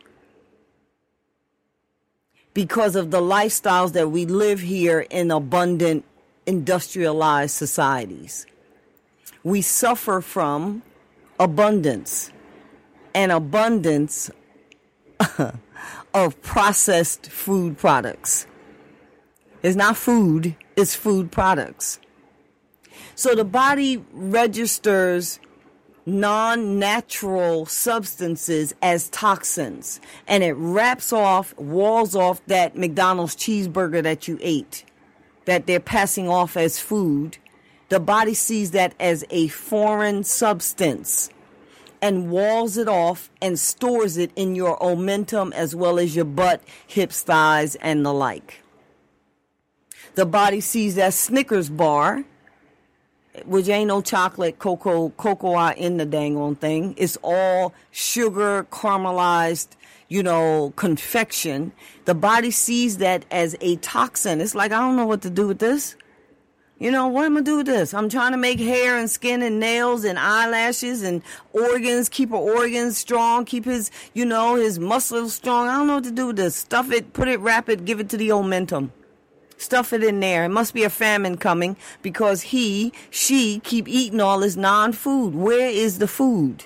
Because 2.58 2.96
of 2.96 3.12
the 3.12 3.20
lifestyles 3.20 3.92
that 3.92 4.10
we 4.10 4.26
live 4.26 4.58
here 4.58 5.06
in 5.10 5.30
abundant 5.30 6.04
industrialized 6.44 7.54
societies. 7.54 8.46
We 9.44 9.62
suffer 9.62 10.20
from 10.20 10.82
abundance 11.38 12.32
and 13.14 13.30
abundance 13.30 14.28
of 16.12 16.42
processed 16.42 17.30
food 17.30 17.78
products. 17.78 18.48
It's 19.62 19.76
not 19.76 19.96
food, 19.96 20.56
it's 20.74 20.96
food 20.96 21.30
products. 21.30 22.00
So 23.14 23.36
the 23.36 23.44
body 23.44 24.04
registers 24.10 25.38
non 26.08 26.78
natural 26.78 27.66
substances 27.66 28.74
as 28.82 29.08
toxins 29.10 30.00
and 30.26 30.42
it 30.42 30.54
wraps 30.54 31.12
off, 31.12 31.56
walls 31.58 32.16
off 32.16 32.44
that 32.46 32.76
McDonald's 32.76 33.36
cheeseburger 33.36 34.02
that 34.02 34.26
you 34.26 34.38
ate 34.40 34.84
that 35.48 35.66
they're 35.66 35.80
passing 35.80 36.28
off 36.28 36.58
as 36.58 36.78
food. 36.78 37.38
The 37.88 37.98
body 37.98 38.34
sees 38.34 38.72
that 38.72 38.94
as 39.00 39.24
a 39.30 39.48
foreign 39.48 40.22
substance 40.22 41.30
and 42.02 42.30
walls 42.30 42.76
it 42.76 42.86
off 42.86 43.30
and 43.40 43.58
stores 43.58 44.18
it 44.18 44.30
in 44.36 44.54
your 44.54 44.78
omentum 44.78 45.52
as 45.54 45.74
well 45.74 45.98
as 45.98 46.14
your 46.14 46.26
butt, 46.26 46.62
hips, 46.86 47.22
thighs, 47.22 47.76
and 47.76 48.04
the 48.04 48.12
like. 48.12 48.62
The 50.16 50.26
body 50.26 50.60
sees 50.60 50.96
that 50.96 51.14
Snickers 51.14 51.70
bar, 51.70 52.24
which 53.46 53.68
ain't 53.68 53.88
no 53.88 54.00
chocolate, 54.00 54.58
cocoa, 54.58 55.10
cocoa 55.10 55.70
in 55.72 55.96
the 55.96 56.06
dang 56.06 56.36
on 56.36 56.56
thing. 56.56 56.94
It's 56.96 57.16
all 57.22 57.74
sugar, 57.90 58.66
caramelized, 58.70 59.68
you 60.08 60.22
know, 60.22 60.72
confection. 60.76 61.72
The 62.04 62.14
body 62.14 62.50
sees 62.50 62.98
that 62.98 63.24
as 63.30 63.56
a 63.60 63.76
toxin. 63.76 64.40
It's 64.40 64.54
like, 64.54 64.72
I 64.72 64.80
don't 64.80 64.96
know 64.96 65.06
what 65.06 65.22
to 65.22 65.30
do 65.30 65.46
with 65.46 65.58
this. 65.58 65.96
You 66.80 66.92
know, 66.92 67.08
what 67.08 67.24
am 67.24 67.32
I 67.32 67.40
gonna 67.40 67.44
do 67.44 67.56
with 67.56 67.66
this? 67.66 67.92
I'm 67.92 68.08
trying 68.08 68.30
to 68.30 68.38
make 68.38 68.60
hair 68.60 68.96
and 68.96 69.10
skin 69.10 69.42
and 69.42 69.58
nails 69.58 70.04
and 70.04 70.16
eyelashes 70.16 71.02
and 71.02 71.22
organs, 71.52 72.08
keep 72.08 72.30
her 72.30 72.36
organs 72.36 72.96
strong, 72.96 73.44
keep 73.44 73.64
his, 73.64 73.90
you 74.14 74.24
know, 74.24 74.54
his 74.54 74.78
muscles 74.78 75.34
strong. 75.34 75.66
I 75.66 75.72
don't 75.72 75.88
know 75.88 75.96
what 75.96 76.04
to 76.04 76.12
do 76.12 76.28
with 76.28 76.36
this. 76.36 76.54
Stuff 76.54 76.92
it, 76.92 77.12
put 77.12 77.26
it, 77.26 77.40
wrap 77.40 77.68
it, 77.68 77.84
give 77.84 77.98
it 77.98 78.08
to 78.10 78.16
the 78.16 78.28
omentum. 78.28 78.90
Stuff 79.58 79.92
it 79.92 80.04
in 80.04 80.20
there. 80.20 80.44
It 80.44 80.50
must 80.50 80.72
be 80.72 80.84
a 80.84 80.90
famine 80.90 81.36
coming 81.36 81.76
because 82.00 82.42
he, 82.42 82.92
she 83.10 83.60
keep 83.60 83.88
eating 83.88 84.20
all 84.20 84.38
this 84.40 84.56
non-food. 84.56 85.34
Where 85.34 85.68
is 85.68 85.98
the 85.98 86.08
food? 86.08 86.64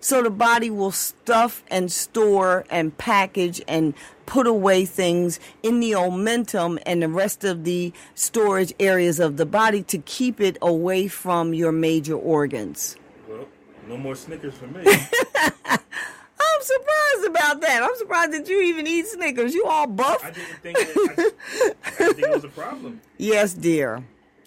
So 0.00 0.20
the 0.20 0.30
body 0.30 0.68
will 0.68 0.90
stuff 0.90 1.62
and 1.70 1.90
store 1.90 2.64
and 2.68 2.98
package 2.98 3.62
and 3.68 3.94
put 4.26 4.48
away 4.48 4.84
things 4.84 5.38
in 5.62 5.78
the 5.78 5.92
omentum 5.92 6.82
and 6.84 7.00
the 7.00 7.08
rest 7.08 7.44
of 7.44 7.62
the 7.62 7.92
storage 8.16 8.74
areas 8.80 9.20
of 9.20 9.36
the 9.36 9.46
body 9.46 9.84
to 9.84 9.98
keep 9.98 10.40
it 10.40 10.58
away 10.60 11.06
from 11.06 11.54
your 11.54 11.70
major 11.70 12.16
organs. 12.16 12.96
Well, 13.28 13.46
no 13.86 13.96
more 13.96 14.16
Snickers 14.16 14.54
for 14.54 14.66
me. 14.66 14.84
I'm 16.54 16.62
surprised 16.62 17.30
about 17.30 17.60
that. 17.62 17.82
I'm 17.82 17.96
surprised 17.96 18.32
that 18.32 18.48
you 18.48 18.60
even 18.62 18.86
eat 18.86 19.06
Snickers. 19.06 19.54
You 19.54 19.66
all 19.66 19.86
buff. 19.86 20.24
I 20.24 20.30
didn't 20.30 20.56
think 20.62 20.78
that, 20.78 21.34
I, 21.84 21.88
I 21.88 21.90
didn't 21.98 22.14
think 22.14 22.28
it 22.28 22.30
was 22.30 22.44
a 22.44 22.48
problem. 22.48 23.00
Yes, 23.18 23.54
dear. 23.54 24.02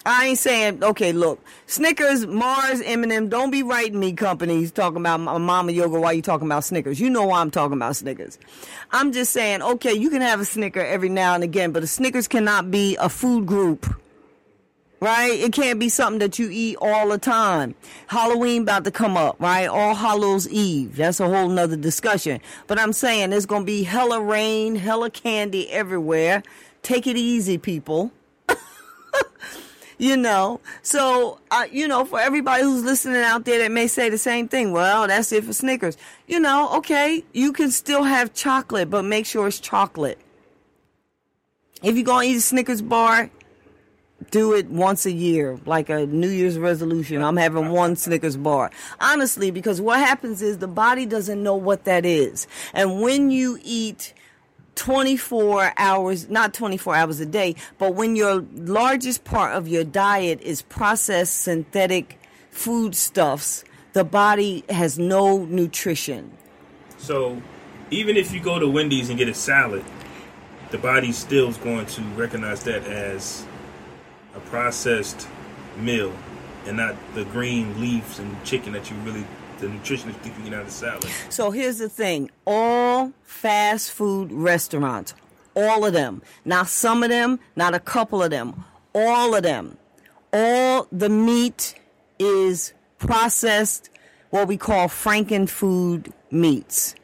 I 0.05 0.27
ain't 0.27 0.37
saying 0.37 0.83
okay. 0.83 1.13
Look, 1.13 1.43
Snickers, 1.65 2.27
Mars, 2.27 2.81
M&M. 2.81 3.29
Don't 3.29 3.49
be 3.49 3.63
writing 3.63 3.99
me 3.99 4.13
companies 4.13 4.71
talking 4.71 4.97
about 4.97 5.19
my 5.19 5.37
mama 5.39 5.71
yoga 5.71 5.99
while 5.99 6.13
you 6.13 6.21
talking 6.21 6.45
about 6.47 6.63
Snickers. 6.63 6.99
You 6.99 7.09
know 7.09 7.25
why 7.25 7.41
I'm 7.41 7.49
talking 7.49 7.77
about 7.77 7.95
Snickers. 7.95 8.37
I'm 8.91 9.13
just 9.13 9.31
saying, 9.33 9.63
okay, 9.63 9.93
you 9.93 10.09
can 10.11 10.21
have 10.21 10.39
a 10.39 10.45
Snicker 10.45 10.81
every 10.81 11.09
now 11.09 11.33
and 11.33 11.43
again, 11.43 11.71
but 11.71 11.81
a 11.83 11.87
Snickers 11.87 12.27
cannot 12.27 12.69
be 12.69 12.97
a 12.97 13.09
food 13.09 13.47
group. 13.47 13.87
Right? 15.05 15.39
It 15.39 15.53
can't 15.53 15.79
be 15.79 15.87
something 15.87 16.17
that 16.17 16.39
you 16.39 16.49
eat 16.51 16.77
all 16.81 17.09
the 17.09 17.19
time. 17.19 17.75
Halloween 18.07 18.63
about 18.63 18.85
to 18.85 18.91
come 18.91 19.15
up, 19.15 19.35
right? 19.39 19.67
All 19.67 19.93
Hallows 19.93 20.49
Eve. 20.49 20.95
That's 20.95 21.19
a 21.19 21.27
whole 21.29 21.47
nother 21.47 21.75
discussion. 21.75 22.41
But 22.65 22.79
I'm 22.79 22.91
saying 22.91 23.29
there's 23.29 23.45
gonna 23.45 23.65
be 23.65 23.83
hella 23.83 24.19
rain, 24.19 24.75
hella 24.75 25.11
candy 25.11 25.69
everywhere. 25.69 26.41
Take 26.81 27.05
it 27.05 27.17
easy, 27.17 27.59
people 27.59 28.11
you 29.99 30.17
know. 30.17 30.59
So, 30.81 31.39
uh, 31.51 31.65
you 31.71 31.87
know, 31.87 32.05
for 32.05 32.19
everybody 32.19 32.63
who's 32.63 32.83
listening 32.83 33.21
out 33.21 33.45
there 33.45 33.59
that 33.59 33.71
may 33.71 33.85
say 33.85 34.09
the 34.09 34.17
same 34.17 34.47
thing, 34.47 34.71
well, 34.71 35.07
that's 35.07 35.31
it 35.31 35.43
for 35.43 35.53
Snickers. 35.53 35.97
You 36.25 36.39
know, 36.39 36.75
okay, 36.77 37.23
you 37.31 37.53
can 37.53 37.69
still 37.69 38.01
have 38.01 38.33
chocolate, 38.33 38.89
but 38.89 39.03
make 39.03 39.27
sure 39.27 39.47
it's 39.47 39.59
chocolate. 39.59 40.17
If 41.83 41.95
you're 41.95 42.05
going 42.05 42.27
to 42.27 42.33
eat 42.33 42.37
a 42.37 42.41
Snickers 42.41 42.81
bar, 42.81 43.29
do 44.31 44.53
it 44.53 44.67
once 44.69 45.05
a 45.05 45.11
year, 45.11 45.59
like 45.65 45.89
a 45.89 46.05
New 46.05 46.29
Year's 46.29 46.57
resolution. 46.57 47.21
I'm 47.21 47.37
having 47.37 47.69
one 47.69 47.95
Snickers 47.95 48.37
bar. 48.37 48.71
Honestly, 48.99 49.51
because 49.51 49.81
what 49.81 49.99
happens 49.99 50.41
is 50.41 50.57
the 50.57 50.67
body 50.67 51.05
doesn't 51.05 51.41
know 51.41 51.55
what 51.55 51.85
that 51.85 52.05
is. 52.05 52.47
And 52.73 53.01
when 53.01 53.29
you 53.31 53.59
eat 53.63 54.13
24 54.75 55.73
hours, 55.77 56.29
not 56.29 56.53
24 56.53 56.95
hours 56.95 57.19
a 57.19 57.25
day, 57.25 57.55
but 57.77 57.95
when 57.95 58.15
your 58.15 58.45
largest 58.53 59.23
part 59.23 59.53
of 59.53 59.67
your 59.67 59.83
diet 59.83 60.41
is 60.41 60.61
processed 60.63 61.41
synthetic 61.41 62.19
foodstuffs, 62.51 63.63
the 63.93 64.03
body 64.03 64.63
has 64.69 64.99
no 64.99 65.45
nutrition. 65.45 66.31
So, 66.97 67.41
even 67.91 68.17
if 68.17 68.33
you 68.33 68.39
go 68.39 68.59
to 68.59 68.67
Wendy's 68.67 69.09
and 69.09 69.17
get 69.17 69.29
a 69.29 69.33
salad, 69.33 69.85
the 70.71 70.77
body 70.77 71.11
still 71.11 71.49
is 71.49 71.57
going 71.57 71.85
to 71.85 72.01
recognize 72.17 72.63
that 72.63 72.83
as 72.83 73.45
a 74.35 74.39
processed 74.41 75.27
meal 75.77 76.13
and 76.65 76.77
not 76.77 76.95
the 77.13 77.25
green 77.25 77.79
leaves 77.79 78.19
and 78.19 78.43
chicken 78.43 78.73
that 78.73 78.89
you 78.89 78.97
really 78.97 79.25
the 79.59 79.67
nutritionist 79.67 80.15
think 80.15 80.37
you 80.37 80.43
can 80.43 80.53
have 80.53 80.67
a 80.67 80.71
salad. 80.71 81.07
So 81.29 81.51
here's 81.51 81.77
the 81.77 81.89
thing: 81.89 82.29
all 82.45 83.13
fast 83.23 83.91
food 83.91 84.31
restaurants, 84.31 85.13
all 85.55 85.85
of 85.85 85.93
them, 85.93 86.21
not 86.43 86.67
some 86.67 87.03
of 87.03 87.09
them, 87.09 87.39
not 87.55 87.73
a 87.73 87.79
couple 87.79 88.21
of 88.21 88.31
them, 88.31 88.65
all 88.93 89.35
of 89.35 89.43
them, 89.43 89.77
all 90.33 90.87
the 90.91 91.09
meat 91.09 91.75
is 92.19 92.73
processed, 92.97 93.89
what 94.29 94.47
we 94.47 94.57
call 94.57 94.87
Franken 94.87 95.47
food 95.47 96.13
meats. 96.31 96.95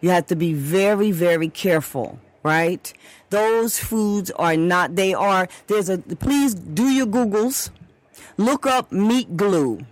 You 0.00 0.10
have 0.10 0.26
to 0.26 0.36
be 0.36 0.52
very, 0.52 1.12
very 1.12 1.48
careful, 1.48 2.18
right? 2.42 2.92
Those 3.30 3.78
foods 3.78 4.30
are 4.32 4.56
not, 4.56 4.96
they 4.96 5.14
are, 5.14 5.48
there's 5.66 5.88
a, 5.88 5.98
please 5.98 6.54
do 6.54 6.84
your 6.84 7.06
Googles, 7.06 7.70
look 8.36 8.66
up 8.66 8.92
meat 8.92 9.36
glue 9.36 9.84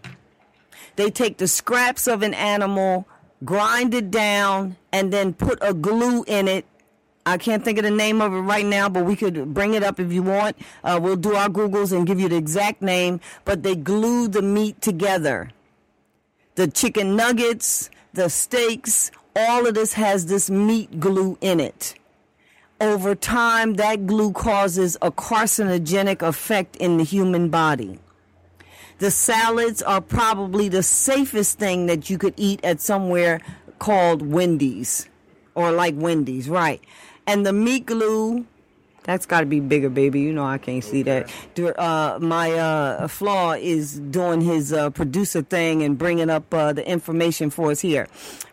they 1.01 1.11
take 1.11 1.39
the 1.39 1.49
scraps 1.49 2.07
of 2.07 2.21
an 2.23 2.35
animal, 2.35 3.09
grind 3.43 3.95
it 3.95 4.11
down, 4.11 4.77
and 4.93 5.11
then 5.11 5.33
put 5.33 5.59
a 5.63 5.73
glue 5.73 6.25
in 6.25 6.47
it. 6.47 6.67
I 7.25 7.39
can't 7.39 7.65
think 7.65 7.79
of 7.79 7.85
the 7.85 7.91
name 7.91 8.21
of 8.21 8.35
it 8.35 8.41
right 8.41 8.67
now, 8.67 8.91
but 8.91 9.07
we 9.07 9.17
could 9.17 9.55
bring 9.55 9.73
it 9.73 9.83
up 9.83 9.99
if 9.99 10.13
you 10.13 10.23
want. 10.23 10.57
Uh, 10.85 10.99
we'll 11.01 11.17
do 11.17 11.35
our 11.35 11.49
Googles 11.49 11.97
and 11.97 12.07
give 12.07 12.21
you 12.21 12.29
the 12.29 12.37
exact 12.37 12.83
name. 12.83 13.21
But 13.47 13.63
they 13.63 13.77
glue 13.77 14.29
the 14.29 14.43
meat 14.43 14.83
together. 14.83 15.51
The 16.57 16.67
chicken 16.67 17.17
nuggets, 17.17 17.89
the 18.13 18.29
steaks, 18.29 19.11
all 19.35 19.67
of 19.67 19.73
this 19.75 19.95
has 19.95 20.27
this 20.27 20.51
meat 20.51 21.01
glue 21.01 21.39
in 21.41 21.61
it. 21.61 21.95
Over 22.81 23.15
time, 23.15 23.75
that 23.75 24.07
glue 24.07 24.33
causes 24.33 24.97
a 25.03 25.11
carcinogenic 25.11 26.23
effect 26.23 26.77
in 26.77 26.97
the 26.97 27.05
human 27.05 27.51
body. 27.51 27.99
The 29.01 29.11
salads 29.11 29.83
are 29.83 30.01
probably 30.01 30.69
the 30.69 30.83
safest 30.83 31.59
thing 31.59 31.87
that 31.87 32.09
you 32.09 32.17
could 32.17 32.35
eat 32.37 32.61
at 32.65 32.81
somewhere 32.81 33.41
called 33.79 34.23
Wendy's 34.23 35.09
or 35.55 35.73
like 35.73 35.95
Wendy's, 35.97 36.49
right? 36.49 36.83
And 37.27 37.45
the 37.45 37.53
meat 37.53 37.87
glue, 37.87 38.47
that's 39.11 39.27
got 39.27 39.41
to 39.41 39.47
be 39.47 39.59
bigger, 39.59 39.91
baby. 39.91 40.21
You 40.21 40.33
know 40.33 40.45
I 40.45 40.59
can't 40.59 40.85
see 40.85 41.03
that. 41.03 41.31
Uh, 41.59 42.19
my 42.21 42.53
uh, 42.53 43.09
flaw 43.09 43.53
is 43.53 43.99
doing 43.99 44.41
his 44.41 44.73
uh, 44.73 44.91
producer 44.91 45.43
thing 45.43 45.83
and 45.83 45.99
bringing 45.99 46.31
up 46.31 46.53
uh, 46.55 46.73
the 46.73 46.89
information 46.89 47.51
for 47.51 47.73
us 47.73 47.81
here. 47.81 48.07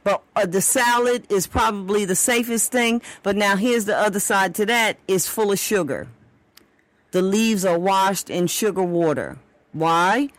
But 0.03 0.23
uh, 0.35 0.47
the 0.47 0.61
salad 0.61 1.31
is 1.31 1.45
probably 1.45 2.05
the 2.05 2.15
safest 2.15 2.71
thing. 2.71 3.01
But 3.21 3.35
now 3.35 3.55
here's 3.55 3.85
the 3.85 3.95
other 3.95 4.19
side 4.19 4.55
to 4.55 4.65
that: 4.65 4.97
is 5.07 5.27
full 5.27 5.51
of 5.51 5.59
sugar. 5.59 6.07
The 7.11 7.21
leaves 7.21 7.63
are 7.63 7.79
washed 7.79 8.29
in 8.29 8.47
sugar 8.47 8.83
water. 8.83 9.37
Why? 9.73 10.29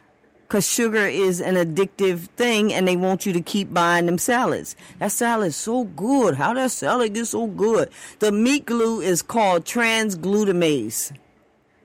Because 0.49 0.67
sugar 0.67 1.07
is 1.07 1.43
an 1.43 1.57
addictive 1.57 2.21
thing 2.37 2.73
and 2.73 2.89
they 2.89 2.97
want 2.97 3.27
you 3.27 3.35
to 3.35 3.43
keep 3.43 3.75
buying 3.75 4.07
them 4.07 4.17
salads. 4.17 4.77
That 4.99 5.13
salad 5.13 5.49
is 5.49 5.57
so 5.57 5.85
good. 5.85 6.37
How 6.37 6.55
that 6.55 6.71
salad 6.71 7.13
get 7.13 7.27
so 7.27 7.49
good? 7.49 7.91
The 8.21 8.33
meat 8.33 8.65
glue 8.65 9.03
is 9.03 9.21
called 9.21 9.67
transglutaminase. 9.67 11.13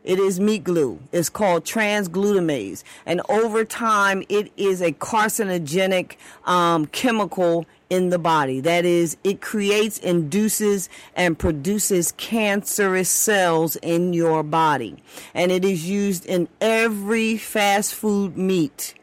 It 0.04 0.20
is 0.20 0.40
meat 0.40 0.66
glue. 0.66 1.00
It's 1.12 1.30
called 1.30 1.64
transglutaminase. 1.64 2.84
And 3.06 3.22
over 3.30 3.64
time, 3.64 4.24
it 4.28 4.52
is 4.58 4.82
a 4.82 4.92
carcinogenic 4.92 6.18
um, 6.46 6.88
chemical 6.88 7.66
in 7.90 8.10
the 8.10 8.20
body. 8.20 8.60
That 8.60 8.86
is, 8.86 9.16
it 9.24 9.40
creates, 9.40 10.00
induces, 10.00 10.90
and 11.16 11.40
produces 11.40 12.12
cancerous 12.14 13.10
cells 13.10 13.78
in 13.78 14.14
your 14.14 14.44
body. 14.44 15.02
And 15.34 15.52
it 15.52 15.64
is 15.64 15.88
used 15.88 16.26
in 16.26 16.50
every 16.60 17.38
fast 17.38 17.96
food 17.96 18.38
meat. 18.38 18.96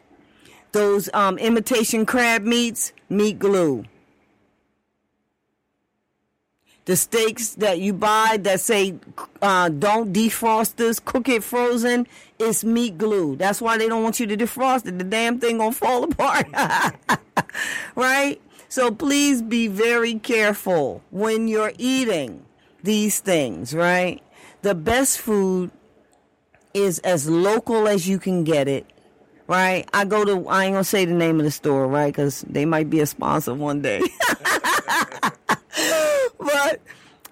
Those 0.72 1.08
um, 1.14 1.38
imitation 1.38 2.04
crab 2.04 2.42
meats, 2.42 2.92
meat 3.08 3.38
glue 3.38 3.84
the 6.90 6.96
steaks 6.96 7.50
that 7.50 7.78
you 7.78 7.92
buy 7.92 8.36
that 8.40 8.58
say 8.58 8.96
uh, 9.42 9.68
don't 9.68 10.12
defrost 10.12 10.74
this, 10.74 10.98
cook 10.98 11.28
it 11.28 11.44
frozen, 11.44 12.04
it's 12.40 12.64
meat 12.64 12.98
glue. 12.98 13.36
That's 13.36 13.60
why 13.60 13.78
they 13.78 13.86
don't 13.88 14.02
want 14.02 14.18
you 14.18 14.26
to 14.26 14.36
defrost 14.36 14.88
it. 14.88 14.98
The 14.98 15.04
damn 15.04 15.38
thing 15.38 15.58
gonna 15.58 15.70
fall 15.70 16.02
apart. 16.10 16.48
right? 17.94 18.40
So 18.68 18.90
please 18.90 19.40
be 19.40 19.68
very 19.68 20.14
careful 20.14 21.00
when 21.12 21.46
you're 21.46 21.72
eating 21.78 22.44
these 22.82 23.20
things, 23.20 23.72
right? 23.72 24.20
The 24.62 24.74
best 24.74 25.20
food 25.20 25.70
is 26.74 26.98
as 26.98 27.30
local 27.30 27.86
as 27.86 28.08
you 28.08 28.18
can 28.18 28.42
get 28.42 28.66
it 28.66 28.84
right? 29.46 29.88
I 29.92 30.04
go 30.04 30.24
to, 30.24 30.48
I 30.48 30.66
ain't 30.66 30.74
gonna 30.74 30.84
say 30.84 31.04
the 31.04 31.12
name 31.12 31.40
of 31.40 31.44
the 31.44 31.50
store, 31.50 31.88
right? 31.88 32.12
Because 32.12 32.42
they 32.42 32.64
might 32.64 32.88
be 32.88 33.00
a 33.00 33.06
sponsor 33.06 33.52
one 33.52 33.82
day. 33.82 34.00
but 36.38 36.80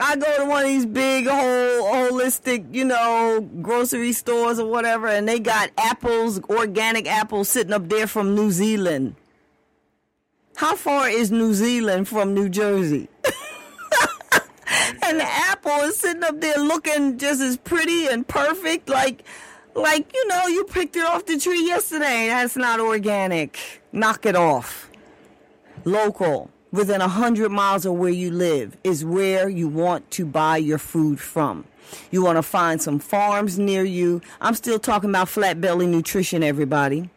I 0.00 0.16
go 0.16 0.36
to 0.38 0.44
one 0.44 0.62
of 0.62 0.68
these 0.68 0.86
big 0.86 1.26
whole 1.26 1.92
holistic, 1.92 2.72
you 2.72 2.84
know, 2.84 3.40
grocery 3.60 4.12
stores 4.12 4.58
or 4.58 4.68
whatever, 4.68 5.08
and 5.08 5.28
they 5.28 5.40
got 5.40 5.70
apples, 5.76 6.40
organic 6.44 7.06
apples 7.06 7.48
sitting 7.48 7.72
up 7.72 7.88
there 7.88 8.06
from 8.06 8.34
New 8.34 8.50
Zealand. 8.50 9.16
How 10.56 10.76
far 10.76 11.08
is 11.08 11.30
New 11.30 11.52
Zealand 11.52 12.08
from 12.08 12.34
New 12.34 12.48
Jersey? 12.48 13.08
and 15.02 15.20
the 15.20 15.28
apple 15.28 15.78
is 15.82 15.96
sitting 15.96 16.22
up 16.22 16.40
there 16.40 16.58
looking 16.58 17.18
just 17.18 17.40
as 17.40 17.56
pretty 17.56 18.06
and 18.06 18.26
perfect, 18.26 18.88
like 18.88 19.24
like 19.74 20.12
you 20.14 20.26
know, 20.28 20.46
you 20.46 20.64
picked 20.64 20.96
it 20.96 21.04
off 21.04 21.26
the 21.26 21.38
tree 21.38 21.64
yesterday. 21.64 22.26
That's 22.28 22.56
not 22.56 22.80
organic. 22.80 23.82
Knock 23.92 24.26
it 24.26 24.36
off. 24.36 24.90
Local 25.84 26.50
within 26.70 27.00
a 27.00 27.08
hundred 27.08 27.50
miles 27.50 27.86
of 27.86 27.94
where 27.94 28.10
you 28.10 28.30
live 28.30 28.76
is 28.84 29.04
where 29.04 29.48
you 29.48 29.68
want 29.68 30.10
to 30.12 30.26
buy 30.26 30.56
your 30.56 30.78
food 30.78 31.20
from. 31.20 31.64
You 32.10 32.22
want 32.22 32.36
to 32.36 32.42
find 32.42 32.80
some 32.82 32.98
farms 32.98 33.58
near 33.58 33.84
you. 33.84 34.20
I'm 34.40 34.54
still 34.54 34.78
talking 34.78 35.10
about 35.10 35.28
flat 35.28 35.60
belly 35.60 35.86
nutrition, 35.86 36.42
everybody. 36.42 37.08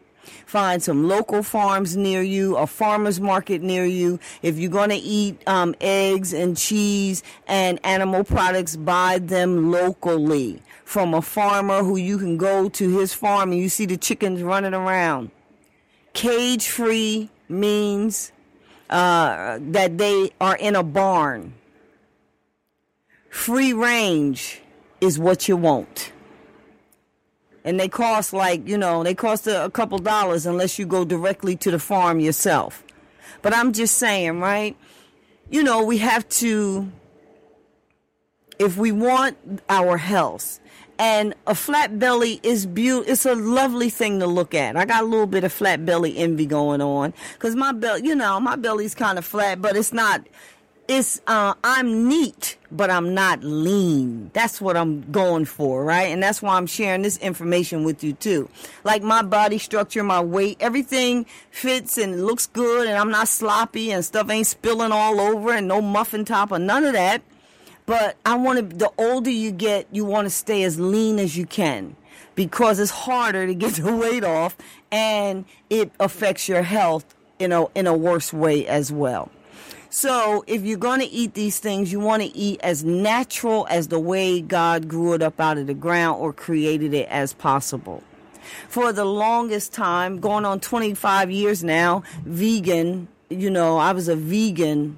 Find 0.46 0.82
some 0.82 1.08
local 1.08 1.42
farms 1.42 1.96
near 1.96 2.22
you, 2.22 2.56
a 2.56 2.66
farmer's 2.66 3.20
market 3.20 3.62
near 3.62 3.84
you. 3.84 4.20
If 4.42 4.58
you're 4.58 4.70
going 4.70 4.90
to 4.90 4.96
eat 4.96 5.42
um, 5.46 5.74
eggs 5.80 6.32
and 6.32 6.56
cheese 6.56 7.22
and 7.46 7.80
animal 7.84 8.22
products, 8.24 8.76
buy 8.76 9.18
them 9.18 9.70
locally 9.70 10.62
from 10.84 11.14
a 11.14 11.22
farmer 11.22 11.82
who 11.82 11.96
you 11.96 12.18
can 12.18 12.36
go 12.36 12.68
to 12.68 12.98
his 12.98 13.14
farm 13.14 13.52
and 13.52 13.60
you 13.60 13.68
see 13.68 13.86
the 13.86 13.96
chickens 13.96 14.42
running 14.42 14.74
around. 14.74 15.30
Cage 16.12 16.68
free 16.68 17.30
means 17.48 18.32
uh, 18.92 19.58
that 19.70 19.96
they 19.96 20.30
are 20.38 20.54
in 20.56 20.76
a 20.76 20.82
barn. 20.82 21.54
Free 23.30 23.72
range 23.72 24.60
is 25.00 25.18
what 25.18 25.48
you 25.48 25.56
want. 25.56 26.12
And 27.64 27.80
they 27.80 27.88
cost 27.88 28.34
like, 28.34 28.68
you 28.68 28.76
know, 28.76 29.02
they 29.02 29.14
cost 29.14 29.46
a, 29.46 29.64
a 29.64 29.70
couple 29.70 29.98
dollars 29.98 30.44
unless 30.44 30.78
you 30.78 30.84
go 30.84 31.06
directly 31.06 31.56
to 31.56 31.70
the 31.70 31.78
farm 31.78 32.20
yourself. 32.20 32.84
But 33.40 33.54
I'm 33.54 33.72
just 33.72 33.96
saying, 33.96 34.40
right? 34.40 34.76
You 35.48 35.62
know, 35.62 35.82
we 35.84 35.98
have 35.98 36.28
to, 36.28 36.92
if 38.58 38.76
we 38.76 38.92
want 38.92 39.38
our 39.70 39.96
health, 39.96 40.60
and 41.02 41.34
a 41.48 41.54
flat 41.56 41.98
belly 41.98 42.38
is 42.44 42.64
beautiful. 42.64 43.10
It's 43.10 43.26
a 43.26 43.34
lovely 43.34 43.90
thing 43.90 44.20
to 44.20 44.26
look 44.28 44.54
at. 44.54 44.76
I 44.76 44.84
got 44.84 45.02
a 45.02 45.06
little 45.06 45.26
bit 45.26 45.42
of 45.42 45.52
flat 45.52 45.84
belly 45.84 46.16
envy 46.16 46.46
going 46.46 46.80
on 46.80 47.12
because 47.32 47.56
my 47.56 47.72
belly, 47.72 48.06
you 48.06 48.14
know, 48.14 48.38
my 48.38 48.54
belly's 48.54 48.94
kind 48.94 49.18
of 49.18 49.24
flat, 49.24 49.60
but 49.60 49.74
it's 49.76 49.92
not. 49.92 50.24
It's 50.86 51.20
uh, 51.26 51.54
I'm 51.64 52.08
neat, 52.08 52.56
but 52.70 52.88
I'm 52.88 53.14
not 53.14 53.42
lean. 53.42 54.30
That's 54.32 54.60
what 54.60 54.76
I'm 54.76 55.10
going 55.10 55.44
for, 55.44 55.84
right? 55.84 56.04
And 56.04 56.22
that's 56.22 56.40
why 56.40 56.56
I'm 56.56 56.68
sharing 56.68 57.02
this 57.02 57.16
information 57.18 57.82
with 57.82 58.04
you 58.04 58.12
too. 58.12 58.48
Like 58.84 59.02
my 59.02 59.22
body 59.22 59.58
structure, 59.58 60.04
my 60.04 60.20
weight, 60.20 60.58
everything 60.60 61.26
fits 61.50 61.98
and 61.98 62.26
looks 62.26 62.46
good, 62.46 62.86
and 62.86 62.96
I'm 62.96 63.10
not 63.10 63.26
sloppy 63.26 63.90
and 63.90 64.04
stuff 64.04 64.30
ain't 64.30 64.46
spilling 64.46 64.92
all 64.92 65.18
over 65.20 65.52
and 65.52 65.66
no 65.66 65.82
muffin 65.82 66.24
top 66.24 66.52
or 66.52 66.60
none 66.60 66.84
of 66.84 66.92
that. 66.92 67.22
But 67.86 68.16
I 68.24 68.36
want 68.36 68.70
to, 68.70 68.76
the 68.76 68.92
older 68.96 69.30
you 69.30 69.50
get, 69.50 69.86
you 69.90 70.04
want 70.04 70.26
to 70.26 70.30
stay 70.30 70.62
as 70.62 70.78
lean 70.78 71.18
as 71.18 71.36
you 71.36 71.46
can 71.46 71.96
because 72.34 72.78
it's 72.78 72.90
harder 72.90 73.46
to 73.46 73.54
get 73.54 73.74
the 73.76 73.94
weight 73.94 74.24
off 74.24 74.56
and 74.90 75.44
it 75.70 75.92
affects 75.98 76.48
your 76.48 76.62
health 76.62 77.04
in 77.38 77.52
a, 77.52 77.66
in 77.74 77.86
a 77.86 77.96
worse 77.96 78.32
way 78.32 78.66
as 78.66 78.92
well. 78.92 79.30
So 79.90 80.42
if 80.46 80.62
you're 80.62 80.78
going 80.78 81.00
to 81.00 81.10
eat 81.10 81.34
these 81.34 81.58
things, 81.58 81.92
you 81.92 82.00
want 82.00 82.22
to 82.22 82.34
eat 82.34 82.60
as 82.62 82.82
natural 82.82 83.66
as 83.68 83.88
the 83.88 83.98
way 83.98 84.40
God 84.40 84.88
grew 84.88 85.12
it 85.12 85.20
up 85.20 85.38
out 85.38 85.58
of 85.58 85.66
the 85.66 85.74
ground 85.74 86.18
or 86.18 86.32
created 86.32 86.94
it 86.94 87.08
as 87.10 87.34
possible. 87.34 88.02
For 88.68 88.92
the 88.92 89.04
longest 89.04 89.74
time, 89.74 90.18
going 90.18 90.46
on 90.46 90.60
25 90.60 91.30
years 91.30 91.62
now, 91.62 92.04
vegan, 92.24 93.06
you 93.28 93.50
know, 93.50 93.76
I 93.76 93.92
was 93.92 94.08
a 94.08 94.16
vegan 94.16 94.96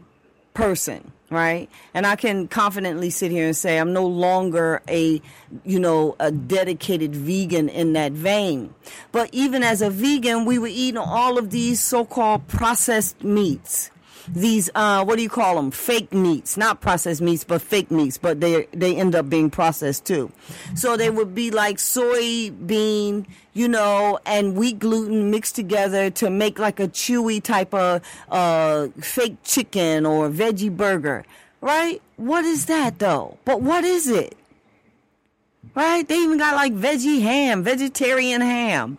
person 0.55 1.11
right? 1.35 1.69
And 1.93 2.07
I 2.07 2.17
can 2.17 2.49
confidently 2.49 3.11
sit 3.11 3.31
here 3.31 3.47
and 3.47 3.57
say 3.57 3.79
I'm 3.79 3.93
no 3.93 4.07
longer 4.07 4.81
a, 4.89 5.21
you 5.65 5.79
know, 5.79 6.17
a 6.19 6.31
dedicated 6.33 7.15
vegan 7.15 7.69
in 7.69 7.93
that 7.95 8.13
vein. 8.13 8.75
But 9.13 9.31
even 9.33 9.63
as 9.63 9.83
a 9.83 9.91
vegan, 9.91 10.45
we 10.45 10.59
were 10.59 10.69
eating 10.69 10.99
all 10.99 11.37
of 11.37 11.51
these 11.51 11.81
so-called 11.81 12.49
processed 12.49 13.23
meats 13.23 13.91
these 14.29 14.71
uh, 14.75 15.05
what 15.05 15.17
do 15.17 15.23
you 15.23 15.29
call 15.29 15.57
them? 15.57 15.71
Fake 15.71 16.13
meats, 16.13 16.57
not 16.57 16.81
processed 16.81 17.21
meats, 17.21 17.45
but 17.45 17.61
fake 17.61 17.91
meats. 17.91 18.19
But 18.19 18.41
they 18.41 18.67
they 18.73 18.97
end 18.97 19.15
up 19.15 19.29
being 19.29 19.51
processed 19.51 20.05
too. 20.05 20.31
So 20.75 20.97
they 20.97 21.11
would 21.11 21.35
be 21.35 21.51
like 21.51 21.77
soybean, 21.77 23.27
you 23.53 23.69
know, 23.69 24.19
and 24.25 24.57
wheat 24.57 24.79
gluten 24.79 25.31
mixed 25.31 25.55
together 25.57 26.11
to 26.11 26.31
make 26.31 26.59
like 26.59 26.81
a 26.81 26.89
chewy 26.89 27.43
type 27.43 27.75
of 27.75 28.03
uh, 28.31 28.89
fake 29.01 29.37
chicken 29.45 30.07
or 30.07 30.29
veggie 30.31 30.75
burger, 30.75 31.25
right? 31.61 32.01
What 32.17 32.45
is 32.45 32.67
that 32.67 32.99
though? 32.99 33.39
But 33.45 33.61
what 33.61 33.85
is 33.85 34.09
it? 34.09 34.37
Right? 35.75 36.07
They 36.07 36.17
even 36.17 36.39
got 36.39 36.55
like 36.55 36.73
veggie 36.73 37.21
ham, 37.23 37.63
vegetarian 37.63 38.41
ham. 38.41 38.99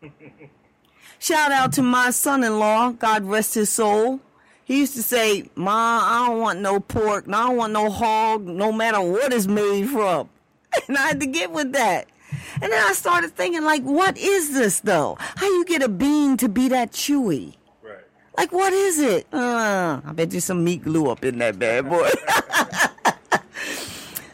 Shout 1.18 1.50
out 1.50 1.72
to 1.72 1.82
my 1.82 2.10
son 2.10 2.44
in 2.44 2.60
law, 2.60 2.92
God 2.92 3.24
rest 3.24 3.54
his 3.54 3.68
soul. 3.68 4.20
He 4.68 4.80
used 4.80 4.96
to 4.96 5.02
say, 5.02 5.48
Ma, 5.54 6.02
I 6.04 6.26
don't 6.26 6.40
want 6.40 6.60
no 6.60 6.78
pork, 6.78 7.24
I 7.26 7.46
don't 7.46 7.56
want 7.56 7.72
no 7.72 7.88
hog, 7.88 8.46
no 8.46 8.70
matter 8.70 9.00
what 9.00 9.32
it's 9.32 9.46
made 9.46 9.88
from. 9.88 10.28
And 10.86 10.98
I 10.98 11.08
had 11.08 11.20
to 11.20 11.26
get 11.26 11.50
with 11.50 11.72
that. 11.72 12.06
And 12.60 12.70
then 12.70 12.84
I 12.84 12.92
started 12.92 13.34
thinking, 13.34 13.64
like, 13.64 13.82
what 13.82 14.18
is 14.18 14.52
this 14.52 14.80
though? 14.80 15.16
How 15.18 15.46
you 15.46 15.64
get 15.64 15.82
a 15.82 15.88
bean 15.88 16.36
to 16.36 16.50
be 16.50 16.68
that 16.68 16.92
chewy? 16.92 17.54
Right. 17.82 17.96
Like, 18.36 18.52
what 18.52 18.74
is 18.74 18.98
it? 18.98 19.26
Uh, 19.32 20.02
I 20.04 20.12
bet 20.12 20.34
you 20.34 20.40
some 20.40 20.62
meat 20.64 20.84
glue 20.84 21.08
up 21.08 21.24
in 21.24 21.38
that 21.38 21.58
bad 21.58 21.88
boy. 21.88 22.10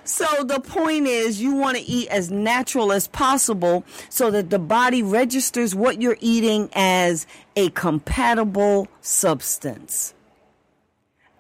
so 0.05 0.43
the 0.43 0.59
point 0.59 1.07
is, 1.07 1.41
you 1.41 1.55
want 1.55 1.77
to 1.77 1.85
eat 1.85 2.09
as 2.09 2.33
natural 2.33 2.91
as 2.91 3.07
possible 3.07 3.85
so 4.09 4.33
that 4.33 4.51
the 4.51 4.59
body 4.59 5.05
registers 5.05 5.77
what 5.77 6.03
you're 6.03 6.19
eating 6.21 6.71
as 6.75 7.25
a 7.55 7.71
compatible 7.71 8.89
substance. 9.01 10.13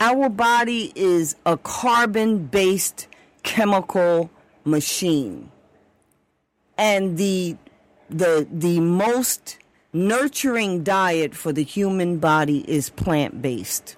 Our 0.01 0.29
body 0.29 0.93
is 0.95 1.37
a 1.47 1.57
carbon 1.57 2.47
based 2.47 3.09
chemical 3.43 4.31
machine. 4.65 5.51
And 6.77 7.17
the, 7.17 7.57
the, 8.11 8.47
the 8.51 8.81
most 8.81 9.59
nurturing 9.93 10.83
diet 10.83 11.35
for 11.35 11.53
the 11.53 11.63
human 11.63 12.19
body 12.19 12.69
is 12.69 12.91
plant 12.91 13.41
based. 13.41 13.97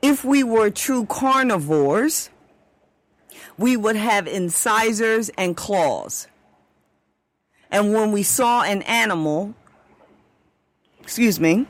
If 0.00 0.24
we 0.24 0.42
were 0.42 0.70
true 0.70 1.04
carnivores, 1.06 2.30
we 3.58 3.76
would 3.76 3.96
have 3.96 4.26
incisors 4.26 5.30
and 5.36 5.56
claws. 5.56 6.28
And 7.70 7.92
when 7.92 8.12
we 8.12 8.22
saw 8.22 8.62
an 8.62 8.82
animal, 8.82 9.54
excuse 11.00 11.40
me, 11.40 11.66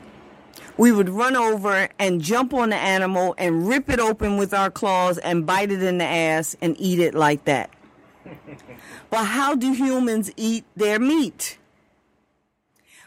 we 0.77 0.91
would 0.91 1.09
run 1.09 1.35
over 1.35 1.89
and 1.97 2.21
jump 2.21 2.53
on 2.53 2.69
the 2.69 2.75
animal 2.75 3.33
and 3.37 3.67
rip 3.67 3.89
it 3.89 3.99
open 3.99 4.37
with 4.37 4.53
our 4.53 4.69
claws 4.69 5.17
and 5.17 5.45
bite 5.45 5.71
it 5.71 5.81
in 5.81 5.97
the 5.97 6.05
ass 6.05 6.55
and 6.61 6.75
eat 6.79 6.99
it 6.99 7.15
like 7.15 7.45
that. 7.45 7.71
but 9.09 9.25
how 9.25 9.55
do 9.55 9.73
humans 9.73 10.31
eat 10.37 10.65
their 10.75 10.99
meat? 10.99 11.57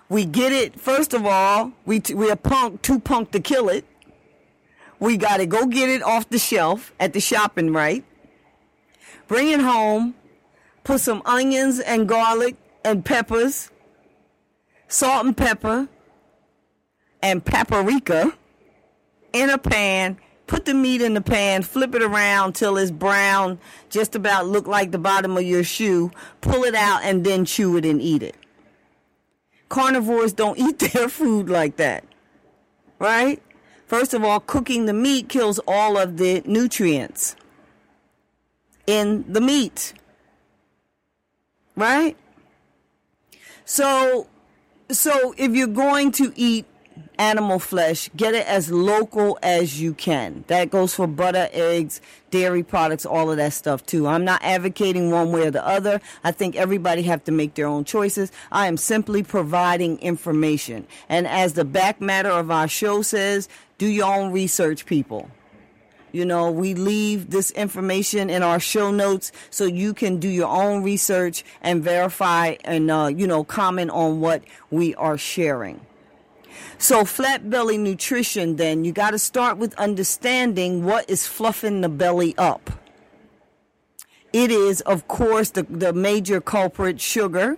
We 0.08 0.24
get 0.24 0.52
it, 0.52 0.80
first 0.80 1.14
of 1.14 1.24
all, 1.24 1.72
we, 1.86 2.00
t- 2.00 2.14
we 2.14 2.30
are 2.30 2.36
punk, 2.36 2.82
too 2.82 2.98
punk 2.98 3.30
to 3.30 3.40
kill 3.40 3.68
it. 3.68 3.84
We 4.98 5.16
got 5.16 5.36
to 5.36 5.46
go 5.46 5.66
get 5.66 5.88
it 5.88 6.02
off 6.02 6.28
the 6.28 6.38
shelf 6.38 6.92
at 6.98 7.12
the 7.12 7.20
shopping 7.20 7.72
right. 7.72 8.04
Bring 9.28 9.48
it 9.48 9.60
home, 9.60 10.14
put 10.82 11.00
some 11.00 11.22
onions 11.24 11.78
and 11.78 12.08
garlic 12.08 12.56
and 12.84 13.04
peppers, 13.04 13.70
salt 14.88 15.24
and 15.24 15.36
pepper, 15.36 15.88
and 17.22 17.44
paprika 17.44 18.32
in 19.32 19.50
a 19.50 19.58
pan. 19.58 20.18
Put 20.46 20.64
the 20.64 20.74
meat 20.74 21.00
in 21.00 21.14
the 21.14 21.20
pan, 21.20 21.62
flip 21.62 21.94
it 21.94 22.02
around 22.02 22.56
till 22.56 22.76
it's 22.76 22.90
brown, 22.90 23.60
just 23.88 24.16
about 24.16 24.48
look 24.48 24.66
like 24.66 24.90
the 24.90 24.98
bottom 24.98 25.36
of 25.36 25.44
your 25.44 25.62
shoe. 25.62 26.10
Pull 26.40 26.64
it 26.64 26.74
out 26.74 27.04
and 27.04 27.24
then 27.24 27.44
chew 27.44 27.76
it 27.76 27.84
and 27.84 28.02
eat 28.02 28.24
it. 28.24 28.34
Carnivores 29.68 30.32
don't 30.32 30.58
eat 30.58 30.78
their 30.92 31.08
food 31.08 31.48
like 31.48 31.76
that. 31.76 32.04
Right? 32.98 33.40
First 33.86 34.12
of 34.12 34.24
all, 34.24 34.40
cooking 34.40 34.86
the 34.86 34.92
meat 34.92 35.28
kills 35.28 35.60
all 35.66 35.96
of 35.96 36.16
the 36.16 36.42
nutrients 36.44 37.36
in 38.86 39.24
the 39.32 39.40
meat. 39.40 39.94
Right? 41.76 42.16
So 43.64 44.26
so 44.90 45.34
if 45.36 45.52
you're 45.54 45.68
going 45.68 46.10
to 46.12 46.32
eat 46.34 46.66
animal 47.18 47.58
flesh, 47.58 48.10
get 48.16 48.34
it 48.34 48.46
as 48.46 48.70
local 48.70 49.38
as 49.42 49.80
you 49.80 49.94
can. 49.94 50.44
That 50.46 50.70
goes 50.70 50.94
for 50.94 51.06
butter, 51.06 51.48
eggs, 51.52 52.00
dairy 52.30 52.62
products, 52.62 53.04
all 53.04 53.30
of 53.30 53.36
that 53.36 53.52
stuff 53.52 53.84
too. 53.84 54.06
I'm 54.06 54.24
not 54.24 54.42
advocating 54.42 55.10
one 55.10 55.32
way 55.32 55.46
or 55.46 55.50
the 55.50 55.66
other. 55.66 56.00
I 56.24 56.32
think 56.32 56.56
everybody 56.56 57.02
have 57.02 57.24
to 57.24 57.32
make 57.32 57.54
their 57.54 57.66
own 57.66 57.84
choices. 57.84 58.32
I 58.50 58.66
am 58.66 58.76
simply 58.76 59.22
providing 59.22 59.98
information. 59.98 60.86
And 61.08 61.26
as 61.26 61.54
the 61.54 61.64
back 61.64 62.00
matter 62.00 62.30
of 62.30 62.50
our 62.50 62.68
show 62.68 63.02
says, 63.02 63.48
do 63.78 63.86
your 63.86 64.12
own 64.12 64.32
research, 64.32 64.86
people. 64.86 65.30
You 66.12 66.24
know, 66.24 66.50
we 66.50 66.74
leave 66.74 67.30
this 67.30 67.50
information 67.52 68.30
in 68.30 68.42
our 68.42 68.58
show 68.58 68.90
notes 68.90 69.30
so 69.50 69.64
you 69.64 69.94
can 69.94 70.18
do 70.18 70.28
your 70.28 70.48
own 70.48 70.82
research 70.82 71.44
and 71.62 71.84
verify 71.84 72.56
and, 72.64 72.90
uh, 72.90 73.10
you 73.14 73.26
know, 73.26 73.44
comment 73.44 73.90
on 73.90 74.20
what 74.20 74.42
we 74.70 74.94
are 74.96 75.16
sharing. 75.16 75.80
So, 76.78 77.04
flat 77.04 77.50
belly 77.50 77.78
nutrition, 77.78 78.56
then, 78.56 78.84
you 78.84 78.92
got 78.92 79.10
to 79.10 79.18
start 79.18 79.58
with 79.58 79.74
understanding 79.74 80.84
what 80.84 81.08
is 81.08 81.26
fluffing 81.26 81.80
the 81.80 81.88
belly 81.88 82.34
up. 82.38 82.70
It 84.32 84.50
is, 84.50 84.80
of 84.82 85.08
course, 85.08 85.50
the, 85.50 85.64
the 85.64 85.92
major 85.92 86.40
culprit, 86.40 87.00
sugar 87.00 87.56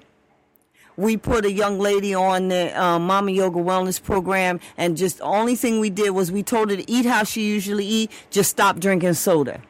we 0.97 1.17
put 1.17 1.45
a 1.45 1.53
young 1.53 1.79
lady 1.79 2.15
on 2.15 2.49
the 2.49 2.81
uh, 2.81 2.99
Mama 2.99 3.31
Yoga 3.31 3.59
Wellness 3.59 4.03
program, 4.03 4.61
and 4.77 4.97
just 4.97 5.19
the 5.19 5.25
only 5.25 5.57
thing 5.57 5.81
we 5.81 5.91
did 5.91 6.11
was 6.11 6.31
we 6.31 6.43
told 6.43 6.71
her 6.71 6.77
to 6.77 6.91
eat 6.91 7.07
how 7.07 7.25
she 7.25 7.43
usually 7.43 7.87
eat, 7.87 8.11
just 8.31 8.51
stop 8.51 8.79
drinking 8.79 9.15
soda. 9.15 9.61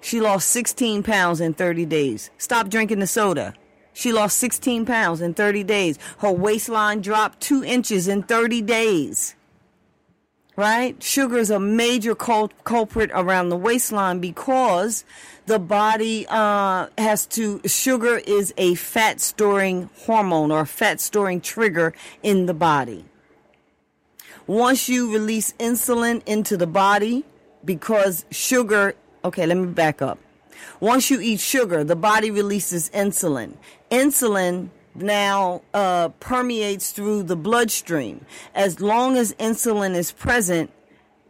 She 0.00 0.20
lost 0.20 0.48
16 0.48 1.02
pounds 1.02 1.40
in 1.40 1.54
30 1.54 1.86
days. 1.86 2.30
Stop 2.38 2.68
drinking 2.68 3.00
the 3.00 3.06
soda. 3.06 3.54
She 3.96 4.12
lost 4.12 4.36
16 4.36 4.84
pounds 4.84 5.22
in 5.22 5.32
30 5.32 5.64
days. 5.64 5.98
Her 6.18 6.30
waistline 6.30 7.00
dropped 7.00 7.40
two 7.40 7.64
inches 7.64 8.06
in 8.06 8.22
30 8.22 8.60
days 8.60 9.34
right? 10.56 11.00
Sugar 11.02 11.36
is 11.36 11.50
a 11.50 11.60
major 11.60 12.14
cul- 12.14 12.50
culprit 12.64 13.10
around 13.12 13.50
the 13.50 13.56
waistline 13.56 14.18
because 14.20 15.04
the 15.44 15.58
body 15.58 16.26
uh, 16.28 16.86
has 16.98 17.26
to, 17.26 17.60
sugar 17.66 18.16
is 18.26 18.54
a 18.56 18.74
fat 18.74 19.20
storing 19.20 19.90
hormone 20.06 20.50
or 20.50 20.64
fat 20.64 21.00
storing 21.00 21.40
trigger 21.40 21.92
in 22.22 22.46
the 22.46 22.54
body. 22.54 23.04
Once 24.46 24.88
you 24.88 25.12
release 25.12 25.52
insulin 25.58 26.22
into 26.26 26.56
the 26.56 26.66
body, 26.66 27.24
because 27.64 28.24
sugar, 28.30 28.94
okay, 29.24 29.44
let 29.44 29.56
me 29.56 29.66
back 29.66 30.00
up. 30.00 30.18
Once 30.80 31.10
you 31.10 31.20
eat 31.20 31.40
sugar, 31.40 31.84
the 31.84 31.96
body 31.96 32.30
releases 32.30 32.88
insulin. 32.90 33.54
Insulin 33.90 34.70
now 34.94 35.62
uh, 35.74 36.08
permeates 36.20 36.90
through 36.90 37.24
the 37.24 37.36
bloodstream. 37.36 38.24
As 38.54 38.80
long 38.80 39.16
as 39.16 39.34
insulin 39.34 39.94
is 39.94 40.12
present, 40.12 40.70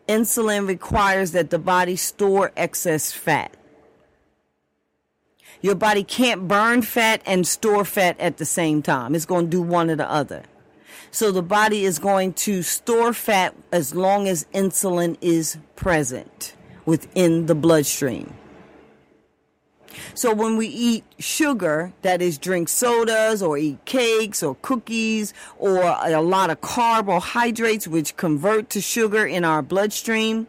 insulin 0.08 0.66
requires 0.66 1.32
that 1.32 1.50
the 1.50 1.58
body 1.58 1.96
store 1.96 2.52
excess 2.56 3.12
fat. 3.12 3.56
Your 5.62 5.74
body 5.74 6.04
can't 6.04 6.46
burn 6.46 6.82
fat 6.82 7.22
and 7.26 7.46
store 7.46 7.84
fat 7.84 8.18
at 8.20 8.36
the 8.36 8.44
same 8.44 8.82
time. 8.82 9.14
It's 9.14 9.26
going 9.26 9.46
to 9.46 9.50
do 9.50 9.62
one 9.62 9.90
or 9.90 9.96
the 9.96 10.10
other. 10.10 10.44
So 11.10 11.32
the 11.32 11.42
body 11.42 11.84
is 11.84 11.98
going 11.98 12.34
to 12.34 12.62
store 12.62 13.12
fat 13.12 13.54
as 13.72 13.94
long 13.94 14.28
as 14.28 14.44
insulin 14.52 15.16
is 15.20 15.56
present 15.74 16.54
within 16.84 17.46
the 17.46 17.54
bloodstream. 17.54 18.34
So 20.14 20.32
when 20.32 20.56
we 20.56 20.66
eat 20.66 21.04
sugar, 21.18 21.92
that 22.02 22.22
is 22.22 22.38
drink 22.38 22.68
sodas 22.68 23.42
or 23.42 23.58
eat 23.58 23.84
cakes 23.84 24.42
or 24.42 24.56
cookies 24.62 25.34
or 25.58 25.82
a 25.82 26.20
lot 26.20 26.50
of 26.50 26.60
carbohydrates 26.60 27.88
which 27.88 28.16
convert 28.16 28.70
to 28.70 28.80
sugar 28.80 29.26
in 29.26 29.44
our 29.44 29.62
bloodstream, 29.62 30.46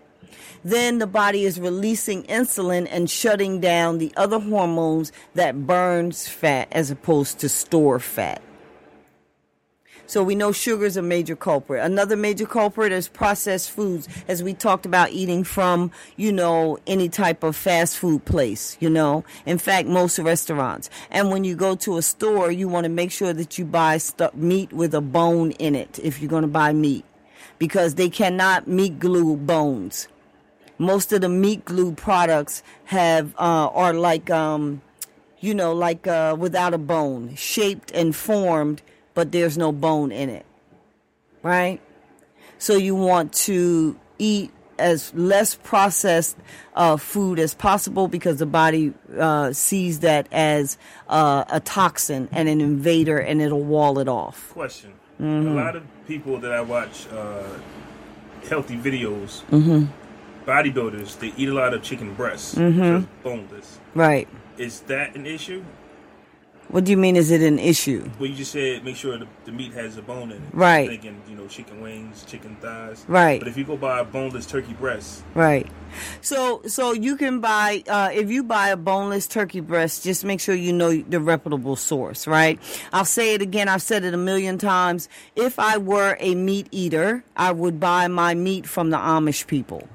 then 0.63 0.97
the 0.97 1.07
body 1.07 1.45
is 1.45 1.59
releasing 1.59 2.23
insulin 2.23 2.87
and 2.89 3.09
shutting 3.09 3.59
down 3.59 3.97
the 3.99 4.11
other 4.17 4.39
hormones 4.39 5.11
that 5.33 5.65
burns 5.65 6.27
fat 6.27 6.67
as 6.71 6.91
opposed 6.91 7.39
to 7.39 7.49
store 7.49 7.99
fat. 7.99 8.41
So 10.07 10.23
we 10.23 10.35
know 10.35 10.53
sugar 10.53 10.85
is 10.85 10.95
a 10.95 11.01
major 11.01 11.35
culprit. 11.35 11.83
Another 11.83 12.15
major 12.15 12.45
culprit 12.45 12.93
is 12.93 13.09
processed 13.09 13.69
foods, 13.69 14.07
as 14.29 14.41
we 14.41 14.53
talked 14.53 14.85
about 14.85 15.11
eating 15.11 15.43
from, 15.43 15.91
you 16.15 16.31
know, 16.31 16.79
any 16.87 17.09
type 17.09 17.43
of 17.43 17.57
fast 17.57 17.97
food 17.97 18.23
place, 18.23 18.77
you 18.79 18.89
know. 18.89 19.25
In 19.45 19.57
fact, 19.57 19.89
most 19.89 20.17
restaurants. 20.17 20.89
And 21.11 21.29
when 21.29 21.43
you 21.43 21.55
go 21.55 21.75
to 21.75 21.97
a 21.97 22.01
store, 22.01 22.49
you 22.51 22.69
want 22.69 22.85
to 22.85 22.89
make 22.89 23.11
sure 23.11 23.33
that 23.33 23.57
you 23.57 23.65
buy 23.65 23.97
st- 23.97 24.33
meat 24.33 24.71
with 24.71 24.95
a 24.95 25.01
bone 25.01 25.51
in 25.51 25.75
it 25.75 25.99
if 26.01 26.21
you're 26.21 26.29
going 26.29 26.43
to 26.43 26.47
buy 26.47 26.71
meat. 26.71 27.03
Because 27.59 27.95
they 27.95 28.09
cannot 28.09 28.65
meat 28.65 28.99
glue 28.99 29.35
bones. 29.35 30.07
Most 30.77 31.11
of 31.11 31.19
the 31.19 31.27
meat 31.27 31.65
glue 31.65 31.91
products 31.91 32.63
have, 32.85 33.35
uh, 33.35 33.67
are 33.73 33.93
like, 33.93 34.29
um, 34.29 34.81
you 35.41 35.53
know, 35.53 35.73
like, 35.73 36.07
uh, 36.07 36.33
without 36.39 36.73
a 36.73 36.77
bone, 36.77 37.35
shaped 37.35 37.91
and 37.91 38.15
formed 38.15 38.81
but 39.17 39.31
there's 39.31 39.57
no 39.57 39.71
bone 39.71 40.11
in 40.11 40.29
it. 40.29 40.45
Right? 41.41 41.81
So 42.59 42.75
you 42.75 42.93
want 42.93 43.33
to 43.47 43.99
eat 44.19 44.51
as 44.77 45.11
less 45.15 45.55
processed 45.55 46.37
uh, 46.75 46.97
food 46.97 47.39
as 47.39 47.55
possible 47.55 48.07
because 48.07 48.37
the 48.37 48.45
body 48.45 48.93
uh, 49.17 49.53
sees 49.53 50.01
that 50.01 50.27
as 50.31 50.77
uh, 51.09 51.45
a 51.49 51.59
toxin 51.59 52.29
and 52.31 52.47
an 52.47 52.61
invader 52.61 53.17
and 53.17 53.41
it'll 53.41 53.63
wall 53.63 53.97
it 53.97 54.07
off. 54.07 54.51
Question. 54.53 54.93
Mm-hmm. 55.19 55.47
A 55.47 55.53
lot 55.55 55.75
of 55.75 55.83
people 56.07 56.37
that 56.41 56.51
I 56.51 56.61
watch 56.61 57.07
uh, 57.11 57.41
healthy 58.47 58.77
videos, 58.77 59.41
mm-hmm. 59.49 59.85
bodybuilders, 60.45 61.17
they 61.17 61.33
eat 61.37 61.49
a 61.49 61.55
lot 61.55 61.73
of 61.73 61.81
chicken 61.81 62.13
breasts, 62.13 62.53
mm-hmm. 62.53 63.11
boneless. 63.23 63.79
Right. 63.95 64.27
Is 64.59 64.81
that 64.81 65.15
an 65.15 65.25
issue? 65.25 65.63
What 66.69 66.83
do 66.83 66.91
you 66.91 66.97
mean? 66.97 67.15
Is 67.15 67.31
it 67.31 67.41
an 67.41 67.59
issue? 67.59 68.09
Well, 68.19 68.29
you 68.29 68.35
just 68.35 68.51
said 68.51 68.83
make 68.83 68.97
sure 68.97 69.17
the, 69.17 69.27
the 69.45 69.53
meat 69.53 69.73
has 69.73 69.97
a 69.97 70.01
bone 70.01 70.31
in 70.31 70.43
it. 70.43 70.49
Right. 70.51 70.89
Thinking 70.89 71.21
you 71.29 71.35
know 71.35 71.47
chicken 71.47 71.81
wings, 71.81 72.25
chicken 72.25 72.57
thighs. 72.57 73.05
Right. 73.07 73.39
But 73.39 73.47
if 73.47 73.57
you 73.57 73.63
go 73.63 73.77
buy 73.77 73.99
a 73.99 74.03
boneless 74.03 74.45
turkey 74.45 74.73
breast. 74.73 75.23
Right. 75.33 75.67
So 76.21 76.61
so 76.67 76.91
you 76.91 77.15
can 77.15 77.39
buy 77.39 77.83
uh, 77.87 78.09
if 78.13 78.29
you 78.29 78.43
buy 78.43 78.69
a 78.69 78.77
boneless 78.77 79.27
turkey 79.27 79.61
breast, 79.61 80.03
just 80.03 80.25
make 80.25 80.41
sure 80.41 80.55
you 80.55 80.73
know 80.73 80.93
the 81.01 81.21
reputable 81.21 81.77
source. 81.77 82.27
Right. 82.27 82.59
I'll 82.91 83.05
say 83.05 83.33
it 83.33 83.41
again. 83.41 83.69
I've 83.69 83.81
said 83.81 84.03
it 84.03 84.13
a 84.13 84.17
million 84.17 84.57
times. 84.57 85.07
If 85.37 85.59
I 85.59 85.77
were 85.77 86.17
a 86.19 86.35
meat 86.35 86.67
eater, 86.71 87.23
I 87.37 87.53
would 87.53 87.79
buy 87.79 88.09
my 88.09 88.33
meat 88.33 88.67
from 88.67 88.89
the 88.89 88.97
Amish 88.97 89.47
people. 89.47 89.87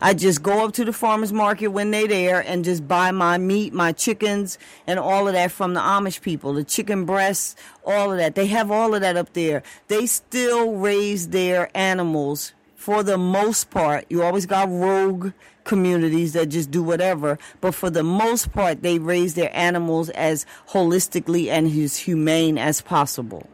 I 0.00 0.14
just 0.14 0.42
go 0.42 0.64
up 0.64 0.74
to 0.74 0.84
the 0.84 0.92
farmer's 0.92 1.32
market 1.32 1.68
when 1.68 1.90
they're 1.90 2.08
there 2.08 2.40
and 2.40 2.64
just 2.64 2.86
buy 2.86 3.10
my 3.10 3.38
meat, 3.38 3.72
my 3.72 3.92
chickens, 3.92 4.58
and 4.86 4.98
all 4.98 5.26
of 5.26 5.34
that 5.34 5.50
from 5.50 5.74
the 5.74 5.80
Amish 5.80 6.20
people. 6.20 6.52
The 6.52 6.64
chicken 6.64 7.04
breasts, 7.04 7.56
all 7.84 8.12
of 8.12 8.18
that. 8.18 8.34
They 8.34 8.46
have 8.46 8.70
all 8.70 8.94
of 8.94 9.00
that 9.00 9.16
up 9.16 9.32
there. 9.32 9.62
They 9.88 10.06
still 10.06 10.74
raise 10.74 11.28
their 11.28 11.70
animals 11.76 12.52
for 12.78 13.02
the 13.02 13.18
most 13.18 13.70
part, 13.70 14.06
you 14.08 14.22
always 14.22 14.46
got 14.46 14.70
rogue 14.70 15.32
communities 15.64 16.32
that 16.32 16.46
just 16.48 16.70
do 16.70 16.82
whatever, 16.82 17.36
but 17.60 17.74
for 17.74 17.90
the 17.90 18.04
most 18.04 18.52
part, 18.52 18.82
they 18.82 19.00
raise 19.00 19.34
their 19.34 19.54
animals 19.54 20.08
as 20.10 20.46
holistically 20.70 21.48
and 21.48 21.66
as 21.66 21.98
humane 21.98 22.56
as 22.56 22.80
possible. 22.80 23.46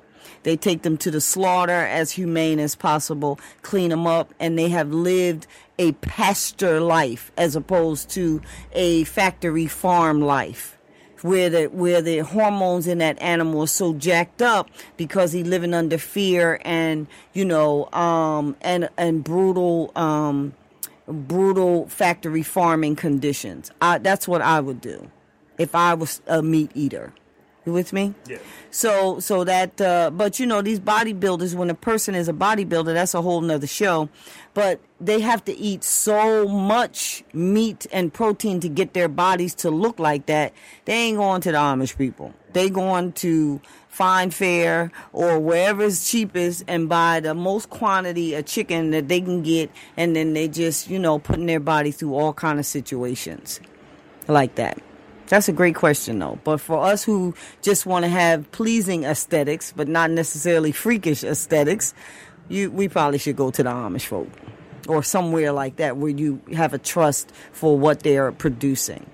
They 0.45 0.57
take 0.57 0.83
them 0.83 0.99
to 0.99 1.11
the 1.11 1.23
slaughter 1.23 1.73
as 1.73 2.13
humane 2.13 2.61
as 2.61 2.77
possible, 2.77 3.41
clean 3.63 3.89
them 3.89 4.07
up, 4.07 4.33
and 4.39 4.59
they 4.59 4.69
have 4.69 4.93
lived 4.93 5.47
a 5.79 5.93
pasture 5.93 6.81
life 6.81 7.33
as 7.37 7.57
opposed 7.57 8.11
to 8.11 8.41
a 8.73 9.05
factory 9.05 9.67
farm 9.67 10.21
life 10.21 10.79
where 11.23 11.49
the 11.49 11.65
where 11.67 12.03
the 12.03 12.19
hormones 12.19 12.87
in 12.87 12.99
that 12.99 13.21
animal 13.21 13.63
are 13.63 13.67
so 13.67 13.95
jacked 13.95 14.43
up 14.43 14.69
because 14.97 15.33
he's 15.33 15.47
living 15.47 15.73
under 15.73 15.97
fear 15.97 16.61
and 16.65 17.07
you 17.33 17.45
know 17.45 17.91
um 17.93 18.55
and 18.61 18.89
and 18.99 19.25
brutal 19.25 19.91
um 19.97 20.55
brutal 21.07 21.89
factory 21.89 22.43
farming 22.43 22.97
conditions. 22.97 23.71
I, 23.81 23.99
that's 23.99 24.27
what 24.27 24.43
I 24.43 24.61
would 24.61 24.81
do 24.81 25.11
if 25.59 25.75
I 25.75 25.95
was 25.95 26.21
a 26.27 26.43
meat 26.43 26.71
eater. 26.75 27.13
You 27.67 27.73
with 27.73 27.93
me? 27.93 28.15
Yeah. 28.29 28.39
So 28.71 29.21
so 29.21 29.45
that 29.45 29.81
uh, 29.81 30.11
but 30.11 30.39
you 30.39 30.47
know 30.47 30.61
these 30.61 30.81
bodybuilders 30.81 31.55
when 31.55 31.71
a 31.71 31.75
person 31.75 32.15
is 32.15 32.29
a 32.29 32.33
bodybuilder 32.33 32.93
that's 32.93 33.15
a 33.15 33.23
whole 33.23 33.41
nother 33.41 33.67
show. 33.67 34.09
But 34.53 34.81
they 35.01 35.21
have 35.21 35.45
to 35.47 35.57
eat 35.57 35.83
so 35.83 36.47
much 36.47 37.25
meat 37.33 37.87
and 37.91 38.13
protein 38.13 38.61
to 38.61 38.69
get 38.69 38.93
their 38.93 39.09
bodies 39.09 39.55
to 39.57 39.71
look 39.71 39.99
like 39.99 40.27
that. 40.27 40.53
They 40.85 40.95
ain't 40.95 41.19
going 41.19 41.41
to 41.43 41.53
the 41.53 41.59
Amish 41.59 41.97
people. 41.97 42.35
They 42.53 42.71
going 42.71 43.13
to 43.13 43.61
fine 43.89 44.31
fare 44.31 44.91
or 45.13 45.39
wherever 45.39 45.83
is 45.83 46.09
cheapest 46.09 46.65
and 46.67 46.89
buy 46.89 47.21
the 47.21 47.35
most 47.35 47.71
quantity 47.71 48.35
of 48.35 48.45
chicken 48.45 48.91
that 48.91 49.09
they 49.09 49.21
can 49.21 49.43
get 49.43 49.71
and 49.97 50.17
then 50.17 50.33
they 50.33 50.49
just, 50.49 50.91
you 50.91 50.99
know, 50.99 51.19
putting 51.19 51.47
their 51.47 51.61
body 51.61 51.91
through 51.93 52.15
all 52.15 52.33
kind 52.33 52.59
of 52.59 52.67
situations 52.67 53.61
like 54.27 54.57
that. 54.57 54.81
That's 55.29 55.49
a 55.49 55.53
great 55.53 55.75
question, 55.75 56.19
though. 56.19 56.39
But 56.45 56.59
for 56.59 56.85
us 56.85 57.03
who 57.03 57.35
just 57.63 57.87
want 57.87 58.05
to 58.05 58.09
have 58.09 58.51
pleasing 58.53 59.05
aesthetics, 59.05 59.73
but 59.75 59.89
not 59.89 60.11
necessarily 60.11 60.73
freakish 60.73 61.25
aesthetics, 61.25 61.95
you 62.49 62.71
we 62.71 62.89
probably 62.89 63.19
should 63.19 63.37
go 63.37 63.51
to 63.51 63.63
the 63.63 63.71
Amish 63.71 64.07
folk 64.07 64.29
or 64.87 65.03
somewhere 65.03 65.53
like 65.53 65.77
that 65.77 65.97
where 65.97 66.11
you 66.11 66.41
have 66.55 66.75
a 66.75 66.79
trust 66.79 67.33
for 67.53 67.79
what 67.79 68.01
they're 68.01 68.33
producing. 68.33 69.07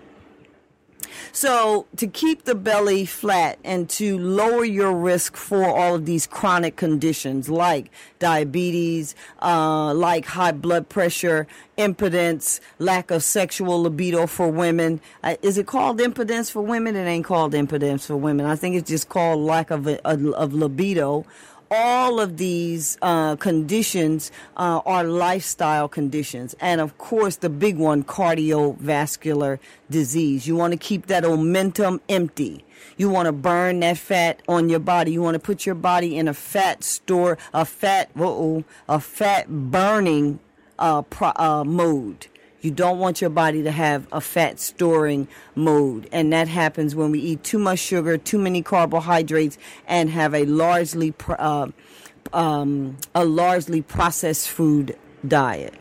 So, 1.32 1.86
to 1.96 2.06
keep 2.06 2.44
the 2.44 2.54
belly 2.54 3.04
flat 3.04 3.58
and 3.64 3.88
to 3.90 4.18
lower 4.18 4.64
your 4.64 4.92
risk 4.92 5.36
for 5.36 5.64
all 5.64 5.94
of 5.94 6.06
these 6.06 6.26
chronic 6.26 6.76
conditions 6.76 7.48
like 7.48 7.90
diabetes, 8.18 9.14
uh, 9.42 9.94
like 9.94 10.26
high 10.26 10.52
blood 10.52 10.88
pressure, 10.88 11.46
impotence, 11.76 12.60
lack 12.78 13.10
of 13.10 13.22
sexual 13.22 13.82
libido 13.82 14.26
for 14.26 14.48
women. 14.48 15.00
Uh, 15.22 15.36
is 15.42 15.58
it 15.58 15.66
called 15.66 16.00
impotence 16.00 16.50
for 16.50 16.62
women? 16.62 16.96
It 16.96 17.04
ain't 17.04 17.24
called 17.24 17.54
impotence 17.54 18.06
for 18.06 18.16
women. 18.16 18.46
I 18.46 18.56
think 18.56 18.76
it's 18.76 18.88
just 18.88 19.08
called 19.08 19.40
lack 19.40 19.70
of, 19.70 19.86
of 19.86 20.52
libido 20.52 21.24
all 21.70 22.18
of 22.18 22.36
these 22.36 22.98
uh, 23.00 23.36
conditions 23.36 24.32
uh, 24.56 24.80
are 24.84 25.04
lifestyle 25.04 25.88
conditions. 25.88 26.56
And 26.60 26.80
of 26.80 26.98
course, 26.98 27.36
the 27.36 27.48
big 27.48 27.76
one, 27.78 28.02
cardiovascular 28.02 29.58
disease. 29.88 30.46
You 30.48 30.56
want 30.56 30.72
to 30.72 30.78
keep 30.78 31.06
that 31.06 31.22
omentum 31.22 32.00
empty. 32.08 32.64
You 32.96 33.08
want 33.08 33.26
to 33.26 33.32
burn 33.32 33.80
that 33.80 33.98
fat 33.98 34.42
on 34.48 34.68
your 34.68 34.80
body. 34.80 35.12
You 35.12 35.22
want 35.22 35.34
to 35.34 35.40
put 35.40 35.64
your 35.64 35.74
body 35.74 36.16
in 36.18 36.26
a 36.26 36.34
fat 36.34 36.82
store, 36.82 37.38
a 37.54 37.64
fat, 37.64 38.10
whoa, 38.14 38.64
a 38.88 39.00
fat 39.00 39.48
burning 39.48 40.40
uh, 40.78 41.02
pro, 41.02 41.32
uh, 41.36 41.64
mode. 41.64 42.26
You 42.60 42.70
don't 42.70 42.98
want 42.98 43.20
your 43.20 43.30
body 43.30 43.62
to 43.62 43.70
have 43.70 44.06
a 44.12 44.20
fat 44.20 44.60
storing 44.60 45.28
mode. 45.54 46.08
And 46.12 46.32
that 46.32 46.48
happens 46.48 46.94
when 46.94 47.10
we 47.10 47.18
eat 47.20 47.42
too 47.42 47.58
much 47.58 47.78
sugar, 47.78 48.18
too 48.18 48.38
many 48.38 48.62
carbohydrates, 48.62 49.56
and 49.86 50.10
have 50.10 50.34
a 50.34 50.44
largely, 50.44 51.14
uh, 51.28 51.68
um, 52.32 52.96
a 53.14 53.24
largely 53.24 53.82
processed 53.82 54.48
food 54.48 54.96
diet. 55.26 55.74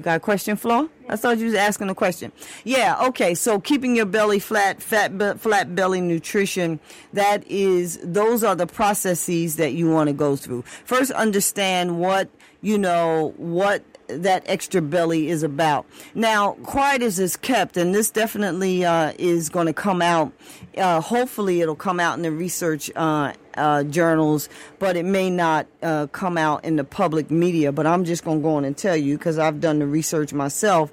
Got 0.00 0.16
a 0.16 0.20
question, 0.20 0.56
Flo? 0.56 0.88
I 1.10 1.16
thought 1.16 1.38
you 1.38 1.46
was 1.46 1.54
asking 1.54 1.90
a 1.90 1.94
question. 1.94 2.32
Yeah, 2.64 2.96
okay. 3.08 3.34
So 3.34 3.60
keeping 3.60 3.94
your 3.94 4.06
belly 4.06 4.38
flat, 4.38 4.80
fat, 4.80 5.12
flat 5.38 5.74
belly 5.74 6.00
nutrition, 6.00 6.80
that 7.12 7.46
is, 7.46 7.98
those 8.02 8.42
are 8.42 8.54
the 8.54 8.66
processes 8.66 9.56
that 9.56 9.74
you 9.74 9.90
want 9.90 10.08
to 10.08 10.14
go 10.14 10.36
through. 10.36 10.62
First, 10.84 11.10
understand 11.10 11.98
what, 11.98 12.30
you 12.62 12.78
know, 12.78 13.34
what 13.36 13.84
that 14.18 14.42
extra 14.46 14.82
belly 14.82 15.28
is 15.28 15.42
about. 15.42 15.86
Now, 16.14 16.52
quiet 16.62 17.02
as 17.02 17.18
is 17.18 17.36
kept, 17.36 17.76
and 17.76 17.94
this 17.94 18.10
definitely 18.10 18.84
uh, 18.84 19.12
is 19.18 19.48
going 19.48 19.66
to 19.66 19.72
come 19.72 20.02
out. 20.02 20.32
Uh, 20.76 21.00
hopefully, 21.00 21.60
it'll 21.60 21.76
come 21.76 22.00
out 22.00 22.16
in 22.16 22.22
the 22.22 22.32
research 22.32 22.90
uh, 22.96 23.32
uh 23.54 23.82
journals, 23.84 24.48
but 24.78 24.96
it 24.96 25.04
may 25.04 25.30
not 25.30 25.66
uh, 25.82 26.06
come 26.08 26.38
out 26.38 26.64
in 26.64 26.76
the 26.76 26.84
public 26.84 27.30
media. 27.30 27.72
But 27.72 27.86
I'm 27.86 28.04
just 28.04 28.24
going 28.24 28.38
to 28.38 28.42
go 28.42 28.54
on 28.56 28.64
and 28.64 28.76
tell 28.76 28.96
you 28.96 29.18
because 29.18 29.38
I've 29.38 29.60
done 29.60 29.78
the 29.78 29.86
research 29.86 30.32
myself, 30.32 30.92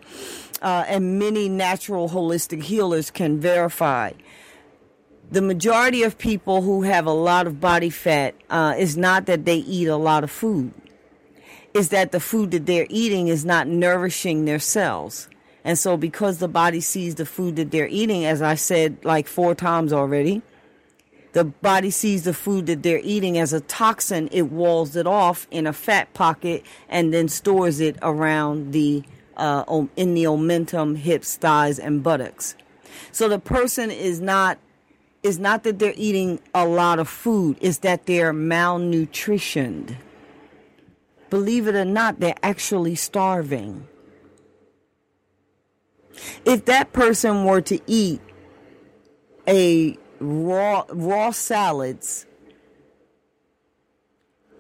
uh, 0.61 0.85
and 0.87 1.19
many 1.19 1.49
natural 1.49 2.09
holistic 2.09 2.63
healers 2.63 3.11
can 3.11 3.39
verify 3.39 4.11
the 5.29 5.41
majority 5.41 6.03
of 6.03 6.17
people 6.17 6.61
who 6.61 6.83
have 6.83 7.05
a 7.05 7.11
lot 7.11 7.47
of 7.47 7.59
body 7.59 7.89
fat 7.89 8.33
uh, 8.49 8.73
is 8.77 8.95
not 8.95 9.25
that 9.25 9.43
they 9.43 9.57
eat 9.57 9.87
a 9.87 9.97
lot 9.97 10.23
of 10.23 10.31
food 10.31 10.71
is 11.77 11.89
that 11.89 12.11
the 12.11 12.19
food 12.19 12.49
that 12.51 12.65
they're 12.65 12.87
eating 12.89 13.27
is 13.27 13.45
not 13.45 13.67
nourishing 13.67 14.45
their 14.45 14.59
cells. 14.59 15.29
And 15.63 15.77
so, 15.77 15.95
because 15.95 16.39
the 16.39 16.47
body 16.47 16.81
sees 16.81 17.15
the 17.15 17.25
food 17.25 17.55
that 17.57 17.69
they're 17.69 17.87
eating, 17.87 18.25
as 18.25 18.41
I 18.41 18.55
said 18.55 18.97
like 19.03 19.27
four 19.27 19.53
times 19.53 19.93
already, 19.93 20.41
the 21.33 21.43
body 21.43 21.91
sees 21.91 22.23
the 22.23 22.33
food 22.33 22.65
that 22.65 22.81
they're 22.81 23.01
eating 23.03 23.37
as 23.37 23.53
a 23.53 23.59
toxin, 23.61 24.27
it 24.31 24.43
walls 24.43 24.95
it 24.95 25.05
off 25.05 25.45
in 25.51 25.67
a 25.67 25.73
fat 25.73 26.11
pocket 26.15 26.63
and 26.89 27.13
then 27.13 27.27
stores 27.27 27.79
it 27.79 27.95
around 28.01 28.71
the 28.73 29.03
uh, 29.35 29.85
in 29.95 30.15
the 30.15 30.23
omentum, 30.23 30.97
hips, 30.97 31.35
thighs, 31.35 31.77
and 31.77 32.01
buttocks. 32.01 32.55
So 33.11 33.29
the 33.29 33.37
person 33.37 33.91
is 33.91 34.19
not 34.19 34.57
is 35.21 35.37
not 35.37 35.63
that 35.63 35.77
they're 35.77 35.93
eating 35.95 36.39
a 36.55 36.65
lot 36.65 36.97
of 36.97 37.07
food; 37.07 37.57
it's 37.61 37.79
that 37.79 38.07
they're 38.07 38.33
malnutritioned 38.33 39.97
believe 41.29 41.67
it 41.67 41.75
or 41.75 41.85
not, 41.85 42.19
they're 42.19 42.35
actually 42.43 42.95
starving. 42.95 43.87
If 46.45 46.65
that 46.65 46.93
person 46.93 47.45
were 47.45 47.61
to 47.61 47.79
eat 47.87 48.21
a 49.47 49.97
raw 50.19 50.83
raw 50.89 51.31
salads 51.31 52.25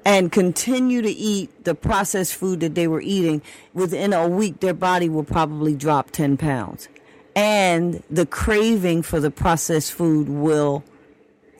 and 0.05 0.31
continue 0.31 1.01
to 1.01 1.09
eat 1.09 1.65
the 1.65 1.75
processed 1.75 2.35
food 2.35 2.61
that 2.61 2.75
they 2.75 2.87
were 2.87 3.01
eating, 3.01 3.41
within 3.73 4.13
a 4.13 4.27
week 4.27 4.61
their 4.61 4.73
body 4.73 5.09
will 5.09 5.23
probably 5.23 5.75
drop 5.75 6.11
10 6.11 6.37
pounds. 6.37 6.87
And 7.35 8.01
the 8.09 8.25
craving 8.25 9.01
for 9.01 9.19
the 9.19 9.29
processed 9.29 9.93
food 9.93 10.29
will 10.29 10.83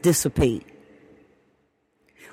dissipate. 0.02 0.66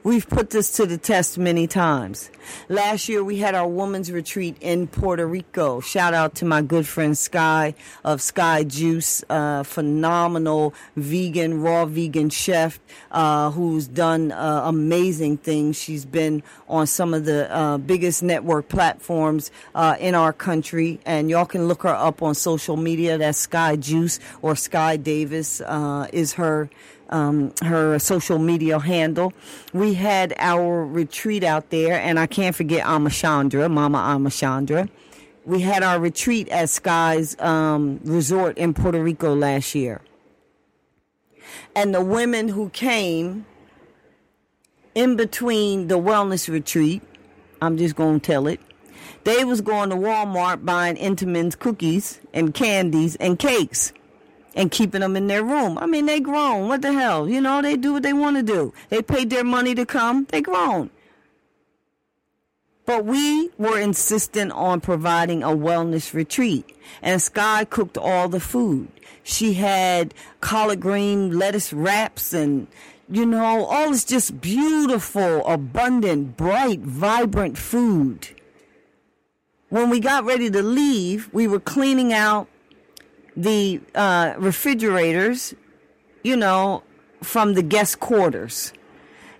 We've 0.04 0.28
put 0.28 0.50
this 0.50 0.70
to 0.72 0.84
the 0.84 0.98
test 0.98 1.38
many 1.38 1.66
times. 1.66 2.30
Last 2.68 3.08
year 3.08 3.24
we 3.24 3.38
had 3.38 3.54
our 3.54 3.66
women's 3.66 4.12
retreat 4.12 4.54
in 4.60 4.86
Puerto 4.86 5.26
Rico. 5.26 5.80
Shout 5.80 6.12
out 6.12 6.34
to 6.36 6.44
my 6.44 6.60
good 6.60 6.86
friend 6.86 7.14
Skai 7.14 7.74
of 8.04 8.20
Skai 8.20 8.68
Juice, 8.68 9.24
uh, 9.30 9.62
phenomenal 9.62 10.74
vegan, 10.94 11.62
raw 11.62 11.86
vegan 11.86 12.28
chef, 12.28 12.80
uh, 13.12 13.50
who's 13.52 13.86
done 13.86 14.30
uh, 14.30 14.64
amazing 14.66 15.38
things. 15.38 15.80
She's 15.80 16.04
been 16.04 16.42
on 16.68 16.86
some 16.86 17.14
of 17.14 17.24
the 17.24 17.50
uh, 17.50 17.78
biggest 17.78 18.22
network 18.22 18.68
platforms 18.68 19.50
uh, 19.74 19.96
in 19.98 20.14
our 20.14 20.34
country, 20.34 21.00
and 21.06 21.30
y'all 21.30 21.46
can 21.46 21.66
look 21.66 21.82
her 21.84 21.88
up 21.88 22.20
on 22.20 22.34
social 22.34 22.76
media. 22.76 23.16
That's 23.16 23.46
Skai 23.46 23.80
Juice 23.80 24.20
or 24.42 24.52
Skai 24.52 25.02
Davis 25.02 25.62
uh, 25.62 26.08
is 26.12 26.34
her 26.34 26.68
um, 27.10 27.52
her 27.62 27.98
social 27.98 28.38
media 28.38 28.78
handle. 28.78 29.32
We 29.72 29.94
had 29.94 30.34
our 30.38 30.84
retreat 30.84 31.44
out 31.44 31.70
there, 31.70 31.94
and 32.00 32.18
I 32.18 32.26
can't 32.26 32.54
forget 32.54 32.84
Amashandra, 32.84 33.70
Mama 33.70 33.98
Amashandra. 33.98 34.88
We 35.44 35.60
had 35.60 35.82
our 35.82 36.00
retreat 36.00 36.48
at 36.48 36.68
Skai's 36.68 37.38
um, 37.40 38.00
Resort 38.04 38.56
in 38.56 38.72
Puerto 38.72 39.02
Rico 39.02 39.34
last 39.34 39.74
year. 39.74 40.00
And 41.76 41.94
the 41.94 42.02
women 42.02 42.48
who 42.48 42.70
came 42.70 43.44
in 44.94 45.16
between 45.16 45.88
the 45.88 45.98
wellness 45.98 46.48
retreat, 46.48 47.02
I'm 47.60 47.76
just 47.76 47.94
going 47.96 48.20
to 48.20 48.26
tell 48.26 48.46
it, 48.46 48.60
they 49.24 49.44
was 49.44 49.60
going 49.60 49.90
to 49.90 49.96
Walmart 49.96 50.64
buying 50.64 50.96
Entenmann's 50.96 51.56
cookies 51.56 52.20
and 52.32 52.54
candies 52.54 53.16
and 53.16 53.38
cakes 53.38 53.92
and 54.54 54.70
keeping 54.70 55.00
them 55.00 55.16
in 55.16 55.26
their 55.26 55.42
room. 55.42 55.78
I 55.78 55.86
mean, 55.86 56.06
they 56.06 56.20
grown. 56.20 56.68
What 56.68 56.82
the 56.82 56.92
hell? 56.92 57.28
You 57.28 57.40
know, 57.40 57.60
they 57.60 57.76
do 57.76 57.94
what 57.94 58.02
they 58.02 58.12
want 58.12 58.36
to 58.36 58.42
do. 58.42 58.72
They 58.88 59.02
paid 59.02 59.30
their 59.30 59.44
money 59.44 59.74
to 59.74 59.84
come. 59.84 60.26
They 60.30 60.40
grown. 60.40 60.90
But 62.86 63.06
we 63.06 63.50
were 63.56 63.78
insistent 63.78 64.52
on 64.52 64.80
providing 64.80 65.42
a 65.42 65.48
wellness 65.48 66.12
retreat, 66.12 66.76
and 67.00 67.20
Skai 67.20 67.68
cooked 67.68 67.96
all 67.96 68.28
the 68.28 68.40
food. 68.40 68.88
She 69.22 69.54
had 69.54 70.12
collard 70.42 70.80
green 70.80 71.38
lettuce 71.38 71.72
wraps 71.72 72.34
and, 72.34 72.66
you 73.08 73.24
know, 73.24 73.64
all 73.64 73.90
this 73.90 74.04
just 74.04 74.38
beautiful, 74.42 75.46
abundant, 75.46 76.36
bright, 76.36 76.80
vibrant 76.80 77.56
food. 77.56 78.28
When 79.70 79.88
we 79.88 79.98
got 79.98 80.24
ready 80.24 80.50
to 80.50 80.62
leave, 80.62 81.30
we 81.32 81.48
were 81.48 81.60
cleaning 81.60 82.12
out 82.12 82.48
the 83.36 83.80
uh, 83.94 84.34
refrigerators, 84.38 85.54
you 86.22 86.36
know, 86.36 86.82
from 87.22 87.54
the 87.54 87.62
guest 87.62 88.00
quarters. 88.00 88.72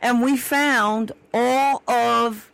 And 0.02 0.22
we 0.22 0.36
found 0.36 1.12
all 1.32 1.82
of 1.88 2.50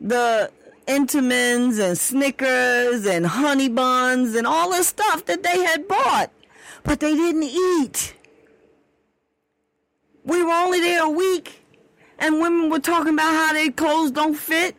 the 0.00 0.50
Entenmann's 0.86 1.78
and 1.78 1.98
Snickers 1.98 3.04
and 3.06 3.26
honey 3.26 3.68
buns 3.68 4.34
and 4.34 4.46
all 4.46 4.70
the 4.70 4.82
stuff 4.82 5.26
that 5.26 5.42
they 5.42 5.58
had 5.62 5.88
bought, 5.88 6.30
but 6.84 7.00
they 7.00 7.14
didn't 7.14 7.42
eat. 7.42 8.14
We 10.24 10.42
were 10.42 10.52
only 10.52 10.80
there 10.80 11.04
a 11.04 11.10
week, 11.10 11.62
and 12.18 12.40
women 12.40 12.70
were 12.70 12.80
talking 12.80 13.14
about 13.14 13.32
how 13.32 13.52
their 13.52 13.72
clothes 13.72 14.10
don't 14.10 14.36
fit, 14.36 14.76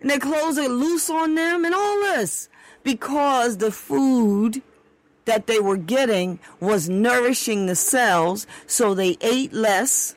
and 0.00 0.10
their 0.10 0.18
clothes 0.18 0.58
are 0.58 0.68
loose 0.68 1.08
on 1.08 1.34
them, 1.34 1.64
and 1.64 1.74
all 1.74 2.00
this 2.00 2.48
because 2.86 3.56
the 3.56 3.72
food 3.72 4.62
that 5.26 5.46
they 5.46 5.60
were 5.60 5.76
getting 5.76 6.38
was 6.58 6.88
nourishing 6.88 7.66
the 7.66 7.76
cells, 7.76 8.46
so 8.66 8.94
they 8.94 9.16
ate 9.20 9.52
less 9.52 10.16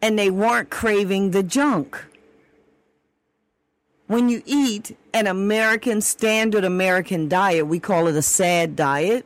and 0.00 0.18
they 0.18 0.30
weren't 0.30 0.70
craving 0.70 1.32
the 1.32 1.42
junk 1.42 2.04
when 4.10 4.28
you 4.28 4.42
eat 4.44 4.98
an 5.14 5.28
American 5.28 6.00
standard 6.00 6.64
American 6.64 7.28
diet, 7.28 7.68
we 7.68 7.78
call 7.78 8.08
it 8.08 8.16
a 8.16 8.22
sad 8.22 8.74
diet, 8.74 9.24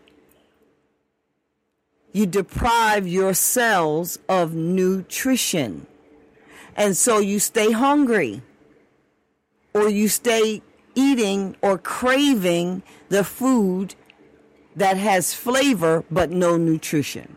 you 2.12 2.27
deprive 2.27 3.09
your 3.09 3.33
cells 3.33 4.18
of 4.29 4.55
nutrition. 4.55 5.87
And 6.77 6.99
so 6.99 7.18
you 7.18 7.39
stay 7.39 7.72
hungry 7.72 8.43
or 9.72 9.89
you 9.89 10.07
stay 10.09 10.61
eating 10.95 11.57
or 11.62 11.79
craving 11.79 12.83
the 13.09 13.25
food 13.25 13.95
that 14.77 14.97
has 14.97 15.35
flavor 15.35 16.05
but 16.11 16.31
no 16.31 16.57
nutrition. 16.57 17.37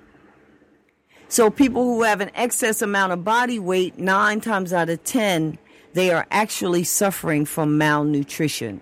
So 1.30 1.50
people 1.50 1.84
who 1.84 2.04
have 2.04 2.22
an 2.22 2.32
excess 2.36 2.82
amount 2.82 3.12
of 3.12 3.24
body 3.24 3.60
weight, 3.60 3.98
nine 3.98 4.40
times 4.40 4.72
out 4.72 4.90
of 4.90 5.04
10, 5.04 5.58
they 5.94 6.12
are 6.12 6.26
actually 6.32 6.84
suffering 6.84 7.46
from 7.46 7.78
malnutrition. 7.78 8.82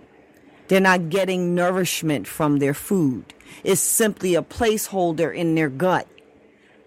They're 0.67 0.79
not 0.79 1.09
getting 1.09 1.55
nourishment 1.55 2.27
from 2.27 2.59
their 2.59 2.73
food. 2.73 3.33
It's 3.63 3.81
simply 3.81 4.35
a 4.35 4.41
placeholder 4.41 5.33
in 5.33 5.55
their 5.55 5.69
gut 5.69 6.07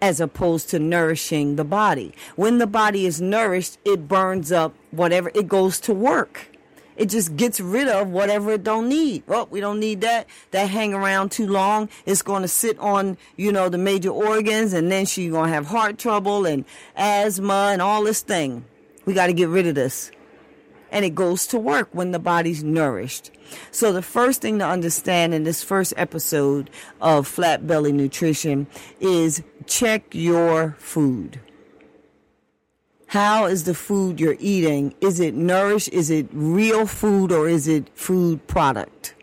as 0.01 0.21
opposed 0.21 0.69
to 0.69 0.79
nourishing 0.79 1.55
the 1.55 1.63
body. 1.63 2.13
When 2.35 2.57
the 2.57 2.67
body 2.67 3.05
is 3.05 3.19
nourished, 3.19 3.77
it 3.83 4.07
burns 4.07 4.51
up 4.51 4.73
whatever, 4.91 5.31
it 5.35 5.47
goes 5.47 5.79
to 5.81 5.93
work. 5.93 6.47
It 6.99 7.07
just 7.07 7.37
gets 7.37 7.61
rid 7.61 7.87
of 7.87 8.09
whatever 8.09 8.51
it 8.51 8.63
don't 8.63 8.89
need. 8.89 9.23
Well, 9.25 9.47
we 9.49 9.61
don't 9.61 9.79
need 9.79 10.01
that. 10.01 10.27
That 10.51 10.69
hang 10.69 10.93
around 10.93 11.31
too 11.31 11.47
long. 11.47 11.87
It's 12.05 12.21
going 12.21 12.41
to 12.41 12.49
sit 12.49 12.77
on, 12.77 13.17
you 13.37 13.53
know, 13.53 13.69
the 13.69 13.77
major 13.77 14.09
organs 14.09 14.73
and 14.73 14.91
then 14.91 15.05
she's 15.05 15.31
going 15.31 15.47
to 15.47 15.53
have 15.53 15.65
heart 15.65 15.97
trouble 15.97 16.45
and 16.45 16.65
asthma 16.97 17.69
and 17.71 17.81
all 17.81 18.03
this 18.03 18.21
thing. 18.21 18.65
We 19.05 19.13
got 19.13 19.27
to 19.27 19.33
get 19.33 19.47
rid 19.47 19.65
of 19.65 19.75
this 19.75 20.11
and 20.91 21.05
it 21.05 21.15
goes 21.15 21.47
to 21.47 21.57
work 21.57 21.87
when 21.93 22.11
the 22.11 22.19
body's 22.19 22.65
nourished. 22.65 23.31
So 23.71 23.93
the 23.93 24.01
first 24.01 24.41
thing 24.41 24.59
to 24.59 24.67
understand 24.67 25.33
in 25.33 25.45
this 25.45 25.63
first 25.63 25.93
episode 25.95 26.69
of 26.99 27.27
Flat 27.27 27.65
Belly 27.65 27.93
Nutrition 27.93 28.67
is 28.99 29.41
check 29.65 30.03
your 30.13 30.75
food. 30.79 31.39
How 33.09 33.47
is 33.47 33.63
the 33.63 33.73
food 33.73 34.19
you're 34.19 34.37
eating? 34.39 34.93
Is 35.01 35.19
it 35.19 35.33
nourished? 35.33 35.89
Is 35.89 36.11
it 36.11 36.27
real 36.31 36.85
food 36.85 37.31
or 37.31 37.49
is 37.49 37.67
it 37.67 37.89
food 37.95 38.45
product? 38.45 39.15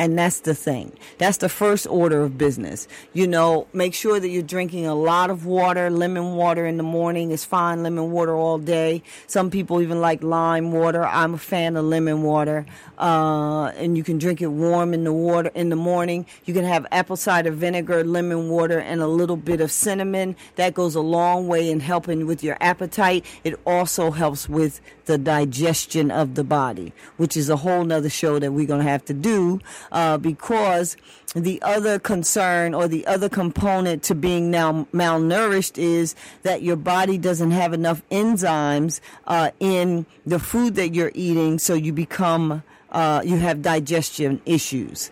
And 0.00 0.18
that's 0.18 0.40
the 0.40 0.54
thing. 0.54 0.92
That's 1.18 1.36
the 1.36 1.50
first 1.50 1.86
order 1.86 2.22
of 2.22 2.38
business. 2.38 2.88
You 3.12 3.26
know, 3.26 3.66
make 3.74 3.92
sure 3.92 4.18
that 4.18 4.30
you're 4.30 4.42
drinking 4.42 4.86
a 4.86 4.94
lot 4.94 5.28
of 5.28 5.44
water. 5.44 5.90
Lemon 5.90 6.36
water 6.36 6.64
in 6.64 6.78
the 6.78 6.82
morning 6.82 7.32
is 7.32 7.44
fine. 7.44 7.82
Lemon 7.82 8.10
water 8.10 8.34
all 8.34 8.56
day. 8.56 9.02
Some 9.26 9.50
people 9.50 9.82
even 9.82 10.00
like 10.00 10.22
lime 10.22 10.72
water. 10.72 11.04
I'm 11.04 11.34
a 11.34 11.38
fan 11.38 11.76
of 11.76 11.84
lemon 11.84 12.22
water. 12.22 12.64
Uh, 12.98 13.66
and 13.76 13.94
you 13.94 14.02
can 14.02 14.16
drink 14.16 14.40
it 14.40 14.46
warm 14.46 14.94
in 14.94 15.04
the 15.04 15.12
water 15.12 15.50
in 15.54 15.68
the 15.68 15.76
morning. 15.76 16.24
You 16.46 16.54
can 16.54 16.64
have 16.64 16.86
apple 16.90 17.16
cider 17.16 17.50
vinegar, 17.50 18.02
lemon 18.02 18.48
water, 18.48 18.78
and 18.78 19.02
a 19.02 19.06
little 19.06 19.36
bit 19.36 19.60
of 19.60 19.70
cinnamon. 19.70 20.34
That 20.56 20.72
goes 20.72 20.94
a 20.94 21.02
long 21.02 21.46
way 21.46 21.70
in 21.70 21.80
helping 21.80 22.26
with 22.26 22.42
your 22.42 22.56
appetite. 22.62 23.26
It 23.44 23.60
also 23.66 24.12
helps 24.12 24.48
with 24.48 24.80
the 25.04 25.18
digestion 25.18 26.10
of 26.10 26.36
the 26.36 26.44
body, 26.44 26.94
which 27.18 27.36
is 27.36 27.50
a 27.50 27.56
whole 27.56 27.84
nother 27.84 28.08
show 28.08 28.38
that 28.38 28.52
we're 28.52 28.66
going 28.66 28.82
to 28.82 28.88
have 28.88 29.04
to 29.04 29.12
do 29.12 29.60
uh, 29.92 30.18
because 30.18 30.96
the 31.34 31.60
other 31.62 31.98
concern 31.98 32.74
or 32.74 32.88
the 32.88 33.06
other 33.06 33.28
component 33.28 34.02
to 34.04 34.14
being 34.14 34.50
now 34.50 34.86
malnourished 34.92 35.78
is 35.78 36.14
that 36.42 36.62
your 36.62 36.76
body 36.76 37.18
doesn't 37.18 37.52
have 37.52 37.72
enough 37.72 38.02
enzymes 38.10 39.00
uh, 39.26 39.50
in 39.60 40.06
the 40.26 40.38
food 40.38 40.74
that 40.74 40.94
you're 40.94 41.12
eating, 41.14 41.58
so 41.58 41.74
you 41.74 41.92
become 41.92 42.62
uh, 42.90 43.22
you 43.24 43.36
have 43.36 43.62
digestion 43.62 44.40
issues. 44.46 45.10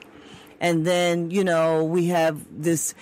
And 0.61 0.85
then, 0.85 1.31
you 1.31 1.45
know, 1.45 1.85
we 1.85 2.07
have 2.07 2.45
this 2.51 2.95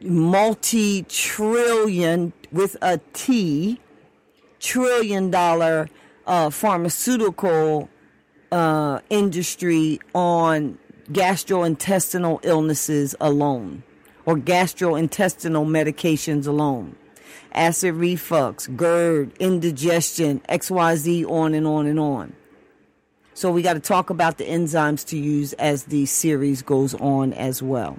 multi 0.00 1.02
trillion 1.02 2.32
with 2.50 2.76
a 2.80 3.00
T 3.12 3.80
trillion 4.60 5.30
dollar 5.30 5.88
uh, 6.26 6.48
pharmaceutical 6.48 7.90
uh, 8.50 9.00
industry 9.10 10.00
on 10.14 10.78
gastrointestinal 11.10 12.40
illnesses 12.42 13.14
alone 13.20 13.82
or 14.26 14.36
gastrointestinal 14.36 15.66
medications 15.66 16.46
alone. 16.46 16.96
Acid 17.52 17.94
reflux, 17.94 18.66
GERD, 18.66 19.32
indigestion, 19.38 20.40
XYZ, 20.48 21.28
on 21.30 21.54
and 21.54 21.66
on 21.66 21.86
and 21.86 22.00
on. 22.00 22.34
So 23.34 23.50
we 23.50 23.62
got 23.62 23.74
to 23.74 23.80
talk 23.80 24.10
about 24.10 24.38
the 24.38 24.44
enzymes 24.44 25.06
to 25.08 25.18
use 25.18 25.52
as 25.54 25.84
the 25.84 26.06
series 26.06 26.62
goes 26.62 26.94
on 26.94 27.32
as 27.32 27.62
well. 27.62 27.98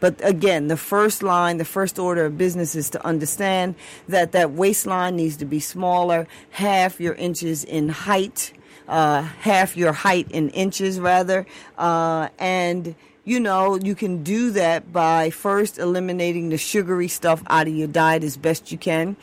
But 0.00 0.24
again, 0.24 0.68
the 0.68 0.76
first 0.76 1.22
line, 1.22 1.56
the 1.56 1.64
first 1.64 1.98
order 1.98 2.24
of 2.24 2.38
business 2.38 2.76
is 2.76 2.88
to 2.90 3.04
understand 3.04 3.74
that 4.08 4.32
that 4.32 4.52
waistline 4.52 5.16
needs 5.16 5.36
to 5.38 5.44
be 5.44 5.58
smaller, 5.58 6.28
half 6.50 7.00
your 7.00 7.14
inches 7.14 7.64
in 7.64 7.88
height 7.88 8.52
uh, 8.88 9.22
half 9.22 9.76
your 9.76 9.92
height 9.92 10.30
in 10.30 10.50
inches 10.50 10.98
rather, 10.98 11.46
uh, 11.76 12.28
and 12.38 12.94
you 13.28 13.40
know, 13.40 13.76
you 13.76 13.94
can 13.94 14.22
do 14.22 14.52
that 14.52 14.90
by 14.90 15.28
first 15.28 15.78
eliminating 15.78 16.48
the 16.48 16.56
sugary 16.56 17.08
stuff 17.08 17.42
out 17.48 17.68
of 17.68 17.74
your 17.74 17.86
diet 17.86 18.24
as 18.24 18.38
best 18.38 18.72
you 18.72 18.78
can. 18.78 19.16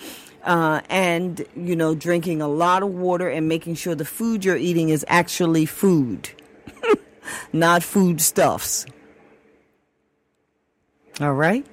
Uh, 0.44 0.82
and, 0.92 1.44
you 1.56 1.76
know, 1.76 1.96
drinking 1.96 2.40
a 2.40 2.48
lot 2.48 2.84
of 2.84 2.90
water 2.94 3.28
and 3.28 3.48
making 3.48 3.74
sure 3.74 3.96
the 3.96 4.06
food 4.06 4.46
you're 4.46 4.56
eating 4.56 4.90
is 4.90 5.04
actually 5.08 5.66
food, 5.66 6.30
not 7.54 7.82
food 7.82 8.22
stuffs. 8.22 8.86
All 11.20 11.34
right? 11.34 11.66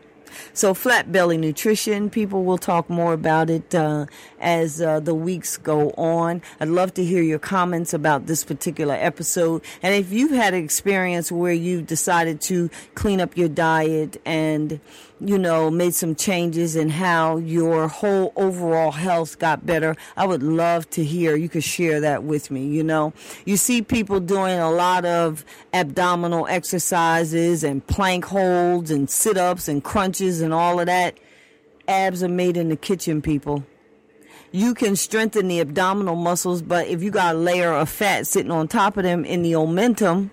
So, 0.53 0.75
flat 0.75 1.13
belly 1.13 1.37
nutrition, 1.37 2.11
people 2.11 2.45
will 2.45 2.59
talk 2.59 2.89
more 2.89 3.13
about 3.13 3.51
it 3.51 3.75
uh, 3.75 4.07
as 4.41 4.81
uh, 4.81 5.01
the 5.01 5.15
weeks 5.15 5.57
go 5.57 5.91
on. 5.91 6.43
I'd 6.61 6.69
love 6.69 6.95
to 6.95 7.05
hear 7.05 7.23
your 7.23 7.39
comments 7.39 7.95
about 7.95 8.27
this 8.27 8.45
particular 8.45 8.95
episode. 8.95 9.63
And 9.83 9.95
if 9.95 10.13
you've 10.13 10.33
had 10.33 10.55
an 10.55 10.63
experience 10.63 11.31
where 11.33 11.53
you've 11.53 11.87
decided 11.87 12.41
to 12.43 12.71
clean 12.95 13.21
up 13.21 13.37
your 13.37 13.49
diet 13.49 14.21
and 14.25 14.81
you 15.25 15.39
know, 15.39 15.71
made 15.71 15.95
some 15.95 16.17
changes 16.17 16.75
in 16.75 16.89
how 16.89 17.37
your 17.37 17.87
whole 17.87 18.33
overall 18.35 18.91
health 18.91 19.39
got 19.39 19.65
better, 19.65 19.97
I 20.17 20.27
would 20.27 20.43
love 20.43 20.91
to 20.91 21.05
hear. 21.05 21.37
You 21.37 21.49
could 21.49 21.63
share 21.63 22.01
that 22.01 22.25
with 22.25 22.51
me. 22.51 22.67
You 22.67 22.83
know, 22.83 23.13
you 23.45 23.57
see 23.57 23.83
people 23.83 24.19
doing 24.19 24.59
a 24.59 24.71
lot 24.71 25.05
of 25.05 25.45
abdominal 25.73 26.49
exercises 26.49 27.63
and 27.63 27.87
plank 27.87 28.25
holds 28.25 28.91
and 28.91 29.09
sit 29.09 29.37
ups 29.37 29.69
and 29.69 29.85
crunches 29.85 30.22
and 30.23 30.53
all 30.55 30.81
of 30.81 30.87
that. 30.87 31.19
Abs 31.89 32.23
are 32.23 32.29
made 32.29 32.57
in 32.57 32.69
the 32.69 32.77
kitchen, 32.77 33.21
people. 33.23 33.65
You 34.53 34.75
can 34.75 34.97
strengthen 34.97 35.49
the 35.49 35.61
abdominal 35.61 36.15
muscles, 36.15 36.63
but 36.63 36.87
if 36.87 37.03
you 37.03 37.11
got 37.11 37.35
a 37.35 37.39
layer 37.39 37.73
of 37.73 37.89
fat 37.89 38.27
sitting 38.27 38.51
on 38.51 38.69
top 38.69 38.97
of 38.97 39.03
them 39.03 39.25
in 39.25 39.43
the 39.43 39.53
omentum, 39.53 40.31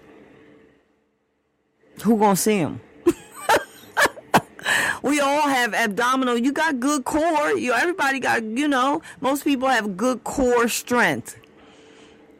who 2.03 2.17
gonna 2.17 2.35
see 2.35 2.59
them? 2.59 2.81
we 5.01 5.19
all 5.19 5.47
have 5.47 5.73
abdominal. 5.73 6.37
You 6.37 6.51
got 6.51 6.79
good 6.79 7.05
core. 7.05 7.51
You 7.51 7.73
everybody 7.73 8.19
got. 8.19 8.43
You 8.43 8.67
know, 8.67 9.01
most 9.21 9.43
people 9.43 9.67
have 9.67 9.97
good 9.97 10.23
core 10.23 10.67
strength. 10.67 11.37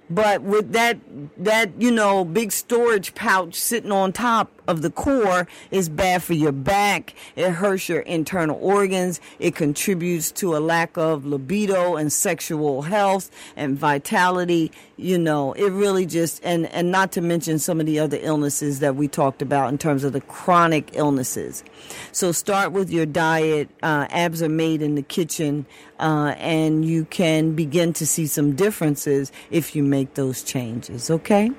But 0.09 0.41
with 0.41 0.71
that, 0.71 0.97
that, 1.37 1.79
you 1.79 1.91
know, 1.91 2.25
big 2.25 2.51
storage 2.51 3.13
pouch 3.13 3.53
sitting 3.53 3.91
on 3.91 4.11
top 4.11 4.58
of 4.69 4.83
the 4.83 4.91
core 4.91 5.47
is 5.71 5.89
bad 5.89 6.21
for 6.21 6.33
your 6.33 6.51
back. 6.51 7.15
It 7.35 7.49
hurts 7.49 7.89
your 7.89 8.01
internal 8.01 8.57
organs. 8.61 9.19
It 9.39 9.55
contributes 9.55 10.31
to 10.33 10.55
a 10.55 10.59
lack 10.59 10.95
of 10.95 11.25
libido 11.25 11.95
and 11.95 12.13
sexual 12.13 12.83
health 12.83 13.31
and 13.55 13.77
vitality. 13.77 14.71
You 14.95 15.17
know, 15.17 15.53
it 15.53 15.71
really 15.71 16.05
just, 16.05 16.39
and, 16.43 16.67
and 16.67 16.91
not 16.91 17.11
to 17.13 17.21
mention 17.21 17.57
some 17.57 17.79
of 17.79 17.87
the 17.87 17.99
other 17.99 18.19
illnesses 18.21 18.79
that 18.79 18.95
we 18.95 19.07
talked 19.07 19.41
about 19.41 19.69
in 19.69 19.79
terms 19.79 20.03
of 20.03 20.13
the 20.13 20.21
chronic 20.21 20.91
illnesses. 20.93 21.63
So 22.11 22.31
start 22.31 22.71
with 22.71 22.91
your 22.91 23.07
diet. 23.07 23.69
Uh, 23.81 24.05
abs 24.11 24.43
are 24.43 24.49
made 24.49 24.83
in 24.83 24.93
the 24.93 25.01
kitchen 25.01 25.65
uh, 25.99 26.35
and 26.37 26.85
you 26.85 27.05
can 27.05 27.53
begin 27.53 27.93
to 27.93 28.05
see 28.05 28.27
some 28.27 28.55
differences 28.55 29.31
if 29.49 29.75
you 29.75 29.83
make 29.83 30.13
those 30.13 30.43
changes. 30.43 31.09
Okay. 31.09 31.51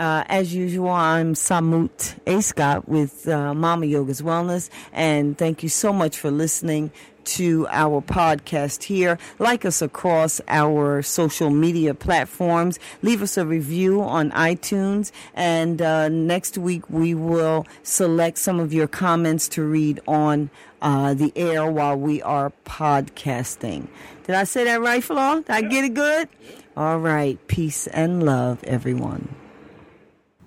Uh, 0.00 0.24
as 0.30 0.54
usual, 0.54 0.88
I'm 0.88 1.34
Samut 1.34 2.14
A. 2.26 2.40
Scott 2.40 2.88
with 2.88 3.28
uh, 3.28 3.52
Mama 3.52 3.84
Yoga's 3.84 4.22
Wellness, 4.22 4.70
and 4.94 5.36
thank 5.36 5.62
you 5.62 5.68
so 5.68 5.92
much 5.92 6.16
for 6.16 6.30
listening 6.30 6.90
to 7.24 7.66
our 7.68 8.00
podcast 8.00 8.84
here. 8.84 9.18
Like 9.38 9.66
us 9.66 9.82
across 9.82 10.40
our 10.48 11.02
social 11.02 11.50
media 11.50 11.92
platforms. 11.92 12.78
Leave 13.02 13.20
us 13.20 13.36
a 13.36 13.44
review 13.44 14.00
on 14.00 14.30
iTunes. 14.30 15.12
And 15.34 15.82
uh, 15.82 16.08
next 16.08 16.56
week, 16.56 16.88
we 16.88 17.12
will 17.12 17.66
select 17.82 18.38
some 18.38 18.58
of 18.58 18.72
your 18.72 18.88
comments 18.88 19.48
to 19.48 19.62
read 19.62 20.00
on 20.08 20.48
uh, 20.80 21.12
the 21.12 21.30
air 21.36 21.70
while 21.70 21.96
we 21.96 22.22
are 22.22 22.54
podcasting. 22.64 23.86
Did 24.24 24.34
I 24.34 24.44
say 24.44 24.64
that 24.64 24.80
right, 24.80 25.04
Flaw? 25.04 25.34
Did 25.36 25.50
I 25.50 25.60
get 25.60 25.84
it 25.84 25.92
good? 25.92 26.30
All 26.74 26.98
right. 26.98 27.38
Peace 27.48 27.86
and 27.88 28.22
love, 28.22 28.64
everyone. 28.64 29.36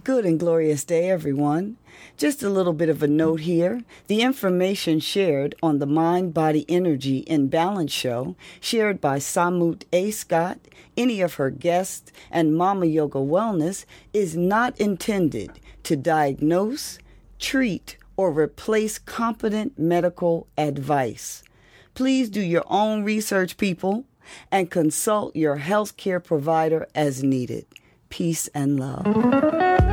Good 0.04 0.26
and 0.26 0.38
glorious 0.38 0.84
day, 0.84 1.10
everyone. 1.10 1.78
Just 2.18 2.44
a 2.44 2.50
little 2.50 2.74
bit 2.74 2.90
of 2.90 3.02
a 3.02 3.08
note 3.08 3.40
here. 3.40 3.84
The 4.08 4.22
information 4.22 5.00
shared 5.00 5.56
on 5.64 5.80
the 5.80 5.86
Mind 5.86 6.34
Body 6.34 6.66
Energy 6.68 7.20
in 7.20 7.48
Balance 7.48 7.94
show, 7.94 8.36
shared 8.60 9.00
by 9.00 9.20
Samut 9.20 9.86
A. 9.94 10.12
Scott, 10.12 10.60
any 10.98 11.22
of 11.22 11.36
her 11.36 11.50
guests, 11.50 12.12
and 12.30 12.58
Mama 12.58 12.86
Yoga 12.86 13.20
Wellness, 13.20 13.86
is 14.12 14.36
not 14.36 14.78
intended 14.78 15.58
to 15.84 15.96
diagnose, 15.96 17.00
treat, 17.40 17.96
or 18.18 18.30
replace 18.30 19.00
competent 19.00 19.80
medical 19.80 20.48
advice. 20.58 21.44
Please 21.94 22.30
do 22.30 22.42
your 22.42 22.66
own 22.68 23.06
research, 23.06 23.56
people, 23.56 24.04
and 24.52 24.70
consult 24.70 25.34
your 25.34 25.60
healthcare 25.60 26.22
provider 26.22 26.88
as 26.94 27.24
needed. 27.24 27.66
Peace 28.10 28.50
and 28.50 28.78
love. 28.78 29.93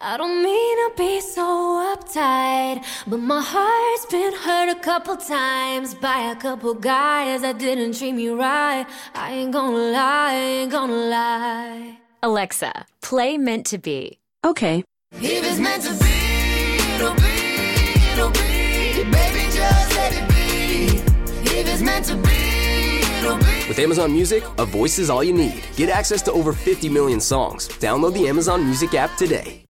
I 0.00 0.16
don't 0.16 0.42
mean 0.42 0.76
to 0.82 0.96
be 0.96 1.20
so 1.20 1.94
uptight, 1.94 2.84
but 3.06 3.18
my 3.18 3.40
heart's 3.40 4.06
been 4.06 4.32
hurt 4.34 4.68
a 4.68 4.80
couple 4.80 5.16
times 5.16 5.94
by 5.94 6.30
a 6.30 6.36
couple 6.36 6.74
guys 6.74 7.42
that 7.42 7.58
didn't 7.58 7.96
treat 7.96 8.12
me 8.12 8.28
right. 8.28 8.86
I 9.14 9.32
ain't 9.32 9.52
gonna 9.52 9.76
lie, 9.76 10.32
I 10.32 10.34
ain't 10.34 10.72
gonna 10.72 10.92
lie. 10.92 11.98
Alexa, 12.22 12.86
play 13.00 13.38
Meant 13.38 13.66
to 13.66 13.78
Be. 13.78 14.18
Okay. 14.44 14.84
If 15.12 15.44
it's 15.44 15.58
meant 15.58 15.82
to 15.84 15.90
be, 15.90 16.94
it'll 16.94 17.14
be, 17.14 17.32
it'll 18.12 18.30
be. 18.30 19.04
Baby, 19.04 19.44
just 19.52 19.96
let 19.96 20.12
it 20.12 20.28
be. 20.28 20.96
If 21.58 21.66
it's 21.66 21.82
meant 21.82 22.06
to 22.06 22.16
be, 22.16 23.00
it'll 23.18 23.38
be. 23.38 23.68
With 23.68 23.78
Amazon 23.78 24.12
Music, 24.12 24.44
a 24.58 24.64
voice 24.64 24.98
is 24.98 25.10
all 25.10 25.24
you 25.24 25.32
need. 25.32 25.62
Get 25.76 25.90
access 25.90 26.22
to 26.22 26.32
over 26.32 26.52
50 26.52 26.88
million 26.88 27.20
songs. 27.20 27.68
Download 27.68 28.12
the 28.12 28.28
Amazon 28.28 28.64
Music 28.64 28.94
app 28.94 29.16
today. 29.16 29.60